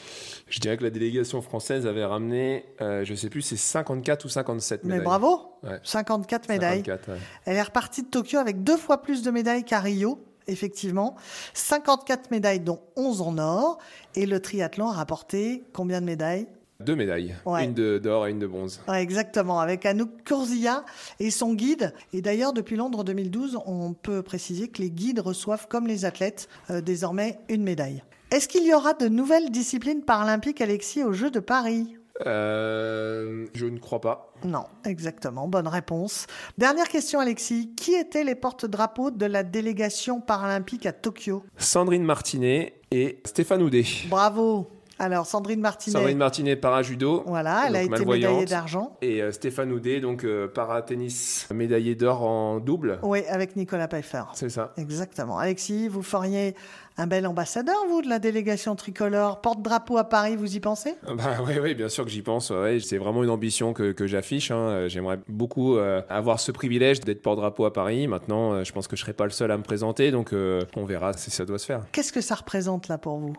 Je 0.48 0.60
dirais 0.60 0.78
que 0.78 0.84
la 0.84 0.90
délégation 0.90 1.42
française 1.42 1.88
avait 1.88 2.06
ramené, 2.06 2.66
euh, 2.82 3.04
je 3.06 3.14
sais 3.16 3.30
plus, 3.30 3.42
c'est 3.42 3.58
54 3.58 4.26
ou 4.26 4.30
57 4.30 4.84
médailles. 4.84 5.00
Mais 5.00 5.04
bravo 5.06 5.42
Ouais. 5.64 5.80
54 5.84 6.50
médailles. 6.50 6.84
54, 6.86 7.10
ouais. 7.10 7.18
Elle 7.46 7.56
est 7.58 7.62
repartie 7.62 8.02
de 8.04 8.08
Tokyo 8.08 8.40
avec 8.40 8.64
deux 8.64 8.78
fois 8.78 9.02
plus 9.02 9.22
de 9.24 9.30
médailles 9.32 9.64
qu'à 9.64 9.80
Rio, 9.80 10.20
effectivement. 10.48 11.16
54 11.54 12.32
médailles, 12.32 12.60
dont 12.60 12.82
11 12.96 13.22
en 13.22 13.38
or. 13.38 13.78
Et 14.16 14.26
le 14.26 14.40
triathlon 14.40 14.88
a 14.90 14.94
rapporté 14.94 15.64
combien 15.74 16.02
de 16.02 16.06
médailles? 16.08 16.48
Deux 16.86 16.96
médailles, 16.96 17.36
Ouais. 17.46 17.66
une 17.66 17.74
d'or 18.00 18.28
et 18.28 18.32
une 18.32 18.40
de 18.40 18.48
bronze. 18.48 18.82
Ouais, 18.88 19.02
exactement, 19.02 19.60
avec 19.60 19.86
Anouk 19.86 20.10
Courzilla 20.28 20.84
et 21.20 21.32
son 21.32 21.54
guide. 21.54 21.94
Et 22.14 22.22
d'ailleurs, 22.22 22.54
depuis 22.54 22.76
Londres 22.76 23.04
2012, 23.04 23.58
on 23.66 23.94
peut 23.94 24.22
préciser 24.22 24.68
que 24.68 24.82
les 24.82 24.92
guides 24.92 25.20
reçoivent, 25.20 25.68
comme 25.68 25.88
les 25.88 26.06
athlètes, 26.06 26.48
euh, 26.70 26.82
désormais 26.82 27.40
une 27.50 27.64
médaille. 27.64 28.04
Est-ce 28.32 28.48
qu'il 28.48 28.66
y 28.66 28.74
aura 28.74 28.94
de 28.94 29.08
nouvelles 29.08 29.50
disciplines 29.52 30.02
paralympiques, 30.04 30.62
Alexis, 30.62 31.04
aux 31.04 31.14
Jeux 31.14 31.32
de 31.32 31.40
Paris? 31.40 31.98
Euh, 32.26 33.46
je 33.54 33.66
ne 33.66 33.78
crois 33.80 34.00
pas. 34.02 34.34
Non, 34.46 34.64
exactement, 34.86 35.48
bonne 35.48 35.68
réponse. 35.68 36.28
Dernière 36.58 36.88
question, 36.88 37.20
Alexis. 37.20 37.74
Qui 37.76 37.94
étaient 37.96 38.24
les 38.24 38.36
porte-drapeaux 38.36 39.12
de 39.12 39.26
la 39.26 39.44
délégation 39.44 40.22
paralympique 40.22 40.86
à 40.86 40.94
Tokyo? 40.94 41.44
Sandrine 41.58 42.04
Martinet 42.04 42.80
et 42.92 43.20
Stéphane 43.26 43.62
Houdet. 43.62 43.86
Bravo 44.10 44.68
Alors, 45.02 45.26
Sandrine 45.26 45.62
Martinet, 45.62 45.98
Sandrine 45.98 46.18
Martinet 46.20 46.56
para-judo. 46.56 47.24
voilà, 47.26 47.64
elle 47.66 47.76
a 47.76 47.82
été 47.82 48.06
médaillée 48.06 48.46
d'argent. 48.46 48.98
Et 49.02 49.24
euh, 49.24 49.32
Stéphane 49.32 49.72
Houdet, 49.72 50.00
donc 50.00 50.24
euh, 50.24 50.48
para-tennis, 50.48 51.48
médaillé 51.52 51.96
d'or 51.96 52.22
en 52.22 52.60
double. 52.60 53.00
Oui, 53.02 53.24
avec 53.28 53.56
Nicolas 53.56 53.88
Pfeiffer. 53.88 54.26
C'est 54.36 54.50
ça. 54.50 54.74
Exactement. 54.78 55.40
Alexis, 55.40 55.88
vous 55.88 56.04
feriez 56.04 56.56
un 56.98 57.08
bel 57.08 57.26
ambassadeur, 57.26 57.76
vous, 57.90 58.02
de 58.02 58.10
la 58.10 58.20
délégation 58.20 58.76
tricolore. 58.76 59.42
Porte-drapeau 59.42 59.98
à 59.98 60.04
Paris, 60.04 60.36
vous 60.36 60.56
y 60.56 60.60
pensez? 60.60 60.96
Bah 61.08 61.38
oui, 61.48 61.54
oui, 61.62 61.74
bien 61.74 61.90
sûr 61.90 62.04
que 62.06 62.12
j'y 62.12 62.22
pense. 62.22 62.50
ouais. 62.50 62.80
C'est 62.80 62.98
vraiment 62.98 63.24
une 63.24 63.30
ambition 63.30 63.74
que, 63.74 63.92
que 63.92 64.08
j'affiche. 64.08 64.52
hein. 64.52 64.58
Euh, 64.58 64.88
J'aimerais 64.90 65.20
beaucoup 65.28 65.78
euh, 65.78 66.02
avoir 66.10 66.40
ce 66.40 66.52
privilège 66.52 67.00
d'être 67.00 67.22
porte-drapeau 67.22 67.66
à 67.66 67.74
Paris. 67.74 68.08
Maintenant, 68.08 68.54
euh, 68.54 68.64
je 68.64 68.72
pense 68.72 68.88
que 68.88 68.96
je 68.96 69.02
serai 69.02 69.14
pas 69.14 69.24
le 69.26 69.32
seul 69.32 69.52
à 69.52 69.58
me 69.58 69.64
présenter, 69.64 70.12
donc 70.12 70.34
euh, 70.34 70.62
on 70.76 70.86
verra 70.86 71.14
si 71.14 71.32
ça 71.32 71.46
doit 71.46 71.60
se 71.60 71.66
faire. 71.66 71.82
Qu'est-ce 71.92 72.12
que 72.14 72.22
ça 72.22 72.36
représente, 72.36 72.88
là, 72.88 72.98
pour 72.98 73.18
vous? 73.18 73.34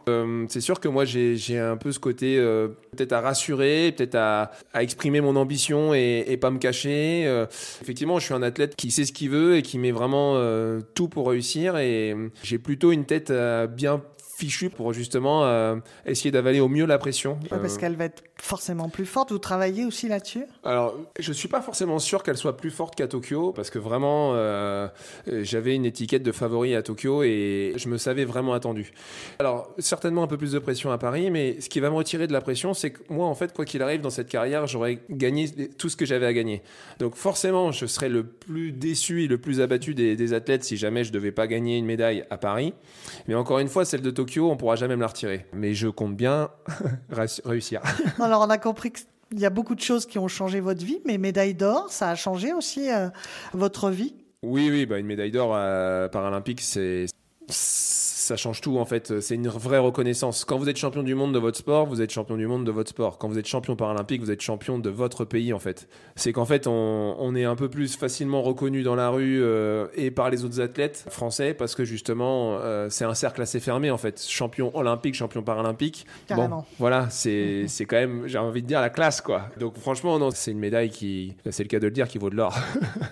C'est 0.48 0.60
sûr 0.60 0.80
que 0.80 0.88
moi 0.88 1.04
j'ai 1.04 1.58
un 1.58 1.76
peu 1.76 1.92
ce 1.92 1.98
côté 1.98 2.36
peut-être 2.96 3.12
à 3.12 3.20
rassurer, 3.20 3.92
peut-être 3.96 4.14
à, 4.14 4.50
à 4.72 4.82
exprimer 4.82 5.20
mon 5.20 5.36
ambition 5.36 5.94
et, 5.94 6.24
et 6.26 6.36
pas 6.36 6.50
me 6.50 6.58
cacher. 6.58 7.24
Effectivement, 7.80 8.18
je 8.18 8.24
suis 8.26 8.34
un 8.34 8.42
athlète 8.42 8.76
qui 8.76 8.90
sait 8.90 9.04
ce 9.04 9.12
qu'il 9.12 9.30
veut 9.30 9.56
et 9.56 9.62
qui 9.62 9.78
met 9.78 9.90
vraiment 9.90 10.36
tout 10.94 11.08
pour 11.08 11.28
réussir 11.28 11.76
et 11.78 12.14
j'ai 12.42 12.58
plutôt 12.58 12.92
une 12.92 13.04
tête 13.04 13.30
bien 13.66 14.02
fichue 14.36 14.70
pour 14.70 14.92
justement 14.92 15.44
euh, 15.44 15.76
essayer 16.06 16.30
d'avaler 16.30 16.60
au 16.60 16.68
mieux 16.68 16.86
la 16.86 16.98
pression. 16.98 17.38
Ouais, 17.50 17.58
Parce 17.58 17.76
Euh, 17.76 17.78
qu'elle 17.78 17.96
va 17.96 18.06
être 18.06 18.22
forcément 18.42 18.88
plus 18.88 19.06
forte. 19.06 19.30
Vous 19.30 19.38
travaillez 19.38 19.84
aussi 19.84 20.08
là-dessus? 20.08 20.44
Alors, 20.64 20.96
je 21.16 21.32
suis 21.32 21.46
pas 21.46 21.62
forcément 21.62 22.00
sûr 22.00 22.24
qu'elle 22.24 22.36
soit 22.36 22.56
plus 22.56 22.72
forte 22.72 22.96
qu'à 22.96 23.06
Tokyo, 23.06 23.52
parce 23.52 23.70
que 23.70 23.78
vraiment, 23.78 24.32
euh, 24.34 24.88
j'avais 25.28 25.76
une 25.76 25.84
étiquette 25.84 26.24
de 26.24 26.32
favori 26.32 26.74
à 26.74 26.82
Tokyo 26.82 27.22
et 27.22 27.74
je 27.76 27.88
me 27.88 27.98
savais 27.98 28.24
vraiment 28.24 28.52
attendu. 28.52 28.92
Alors, 29.38 29.72
certainement 29.78 30.24
un 30.24 30.26
peu 30.26 30.36
plus 30.36 30.50
de 30.52 30.58
pression 30.58 30.90
à 30.90 30.98
Paris, 30.98 31.30
mais 31.30 31.60
ce 31.60 31.68
qui 31.68 31.78
va 31.78 31.88
me 31.88 31.94
retirer 31.94 32.26
de 32.26 32.32
la 32.32 32.40
pression, 32.40 32.74
c'est 32.74 32.90
que 32.90 33.00
moi, 33.10 33.28
en 33.28 33.34
fait, 33.36 33.52
quoi 33.52 33.64
qu'il 33.64 33.80
arrive 33.80 34.00
dans 34.00 34.10
cette 34.10 34.28
carrière, 34.28 34.66
j'aurais 34.66 34.98
gagné 35.08 35.48
tout 35.78 35.88
ce 35.88 35.96
que 35.96 36.04
j'avais 36.04 36.26
à 36.26 36.32
gagner. 36.32 36.62
Donc, 36.98 37.14
forcément, 37.14 37.70
je 37.70 37.86
serais 37.86 38.08
le 38.08 38.24
plus 38.24 38.72
déçu 38.72 39.22
et 39.22 39.28
le 39.28 39.38
plus 39.38 39.60
abattu 39.60 39.94
des, 39.94 40.16
des 40.16 40.34
athlètes 40.34 40.64
si 40.64 40.76
jamais 40.76 41.04
je 41.04 41.12
devais 41.12 41.32
pas 41.32 41.46
gagner 41.46 41.78
une 41.78 41.86
médaille 41.86 42.24
à 42.28 42.38
Paris. 42.38 42.74
Mais 43.28 43.36
encore 43.36 43.60
une 43.60 43.68
fois, 43.68 43.84
celle 43.84 44.02
de 44.02 44.10
Tokyo, 44.10 44.50
on 44.50 44.56
pourra 44.56 44.74
jamais 44.74 44.96
me 44.96 45.02
la 45.02 45.06
retirer. 45.06 45.46
Mais 45.52 45.74
je 45.74 45.86
compte 45.86 46.16
bien 46.16 46.50
réussir. 47.44 47.80
Alors, 48.32 48.46
on 48.46 48.50
a 48.50 48.56
compris 48.56 48.92
qu'il 48.92 49.38
y 49.38 49.44
a 49.44 49.50
beaucoup 49.50 49.74
de 49.74 49.82
choses 49.82 50.06
qui 50.06 50.18
ont 50.18 50.26
changé 50.26 50.60
votre 50.60 50.82
vie, 50.82 51.00
mais 51.04 51.18
médaille 51.18 51.52
d'or, 51.52 51.90
ça 51.90 52.08
a 52.08 52.14
changé 52.14 52.54
aussi 52.54 52.90
euh, 52.90 53.10
votre 53.52 53.90
vie? 53.90 54.14
Oui, 54.42 54.70
oui, 54.70 54.86
bah 54.86 54.98
une 54.98 55.04
médaille 55.04 55.30
d'or 55.30 55.52
euh, 55.54 56.08
paralympique, 56.08 56.62
c'est 56.62 57.08
ça 58.22 58.36
change 58.36 58.60
tout 58.60 58.78
en 58.78 58.84
fait. 58.84 59.20
C'est 59.20 59.34
une 59.34 59.48
vraie 59.48 59.78
reconnaissance. 59.78 60.44
Quand 60.44 60.58
vous 60.58 60.68
êtes 60.68 60.76
champion 60.76 61.02
du 61.02 61.14
monde 61.14 61.34
de 61.34 61.38
votre 61.38 61.58
sport, 61.58 61.86
vous 61.86 62.00
êtes 62.00 62.10
champion 62.10 62.36
du 62.36 62.46
monde 62.46 62.64
de 62.64 62.70
votre 62.70 62.90
sport. 62.90 63.18
Quand 63.18 63.28
vous 63.28 63.38
êtes 63.38 63.46
champion 63.46 63.76
paralympique, 63.76 64.20
vous 64.20 64.30
êtes 64.30 64.40
champion 64.40 64.78
de 64.78 64.90
votre 64.90 65.24
pays 65.24 65.52
en 65.52 65.58
fait. 65.58 65.88
C'est 66.16 66.32
qu'en 66.32 66.44
fait, 66.44 66.66
on, 66.66 67.16
on 67.18 67.34
est 67.34 67.44
un 67.44 67.56
peu 67.56 67.68
plus 67.68 67.96
facilement 67.96 68.42
reconnu 68.42 68.82
dans 68.82 68.94
la 68.94 69.10
rue 69.10 69.42
euh, 69.42 69.86
et 69.94 70.10
par 70.10 70.30
les 70.30 70.44
autres 70.44 70.60
athlètes 70.60 71.04
français 71.10 71.54
parce 71.54 71.74
que 71.74 71.84
justement, 71.84 72.58
euh, 72.60 72.88
c'est 72.90 73.04
un 73.04 73.14
cercle 73.14 73.42
assez 73.42 73.60
fermé 73.60 73.90
en 73.90 73.98
fait. 73.98 74.24
Champion 74.26 74.70
olympique, 74.76 75.14
champion 75.14 75.42
paralympique. 75.42 76.06
Carrément. 76.26 76.58
Bon, 76.58 76.64
voilà, 76.78 77.08
c'est 77.10 77.66
c'est 77.68 77.84
quand 77.84 77.96
même, 77.96 78.26
j'ai 78.26 78.38
envie 78.38 78.62
de 78.62 78.66
dire, 78.66 78.80
la 78.80 78.90
classe 78.90 79.20
quoi. 79.20 79.48
Donc 79.58 79.78
franchement, 79.78 80.18
non, 80.18 80.30
c'est 80.30 80.50
une 80.50 80.58
médaille 80.58 80.90
qui, 80.90 81.34
c'est 81.50 81.62
le 81.62 81.68
cas 81.68 81.78
de 81.78 81.86
le 81.86 81.92
dire, 81.92 82.08
qui 82.08 82.18
vaut 82.18 82.30
de 82.30 82.36
l'or. 82.36 82.56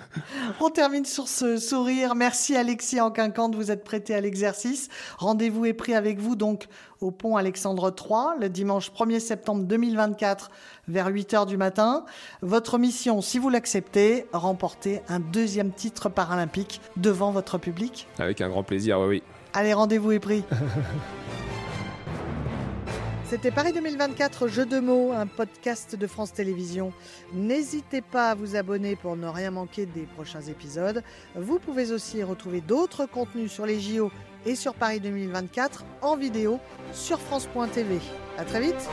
On 0.60 0.70
termine 0.70 1.04
sur 1.04 1.28
ce 1.28 1.56
sourire. 1.56 2.14
Merci 2.14 2.56
Alexis 2.56 3.00
en 3.00 3.10
quinquante, 3.10 3.54
vous 3.54 3.70
êtes 3.70 3.84
prêté 3.84 4.14
à 4.14 4.20
l'exercice. 4.20 4.88
Rendez-vous 5.18 5.66
est 5.66 5.72
pris 5.72 5.94
avec 5.94 6.18
vous 6.18 6.36
donc 6.36 6.68
au 7.00 7.10
pont 7.10 7.36
Alexandre 7.36 7.94
III 7.96 8.40
le 8.40 8.48
dimanche 8.48 8.90
1er 8.92 9.20
septembre 9.20 9.64
2024 9.64 10.50
vers 10.88 11.10
8h 11.10 11.46
du 11.46 11.56
matin. 11.56 12.04
Votre 12.42 12.78
mission, 12.78 13.20
si 13.20 13.38
vous 13.38 13.48
l'acceptez, 13.48 14.26
remporter 14.32 15.02
un 15.08 15.20
deuxième 15.20 15.72
titre 15.72 16.08
paralympique 16.08 16.80
devant 16.96 17.30
votre 17.30 17.58
public. 17.58 18.06
Avec 18.18 18.40
un 18.40 18.48
grand 18.48 18.62
plaisir, 18.62 19.00
oui, 19.00 19.06
oui. 19.06 19.22
Allez, 19.52 19.72
rendez-vous 19.72 20.12
est 20.12 20.20
pris. 20.20 20.44
C'était 23.30 23.52
Paris 23.52 23.72
2024, 23.72 24.48
Jeux 24.48 24.66
de 24.66 24.80
mots, 24.80 25.12
un 25.12 25.28
podcast 25.28 25.94
de 25.94 26.06
France 26.08 26.32
Télévisions. 26.32 26.92
N'hésitez 27.32 28.00
pas 28.00 28.30
à 28.30 28.34
vous 28.34 28.56
abonner 28.56 28.96
pour 28.96 29.16
ne 29.16 29.28
rien 29.28 29.52
manquer 29.52 29.86
des 29.86 30.02
prochains 30.02 30.40
épisodes. 30.40 31.04
Vous 31.36 31.60
pouvez 31.60 31.92
aussi 31.92 32.24
retrouver 32.24 32.60
d'autres 32.60 33.06
contenus 33.06 33.52
sur 33.52 33.66
les 33.66 33.78
JO 33.78 34.10
et 34.46 34.54
sur 34.54 34.74
Paris 34.74 35.00
2024 35.00 35.84
en 36.02 36.16
vidéo 36.16 36.60
sur 36.92 37.20
France.tv. 37.20 37.98
À 38.38 38.44
très 38.44 38.60
vite 38.60 38.88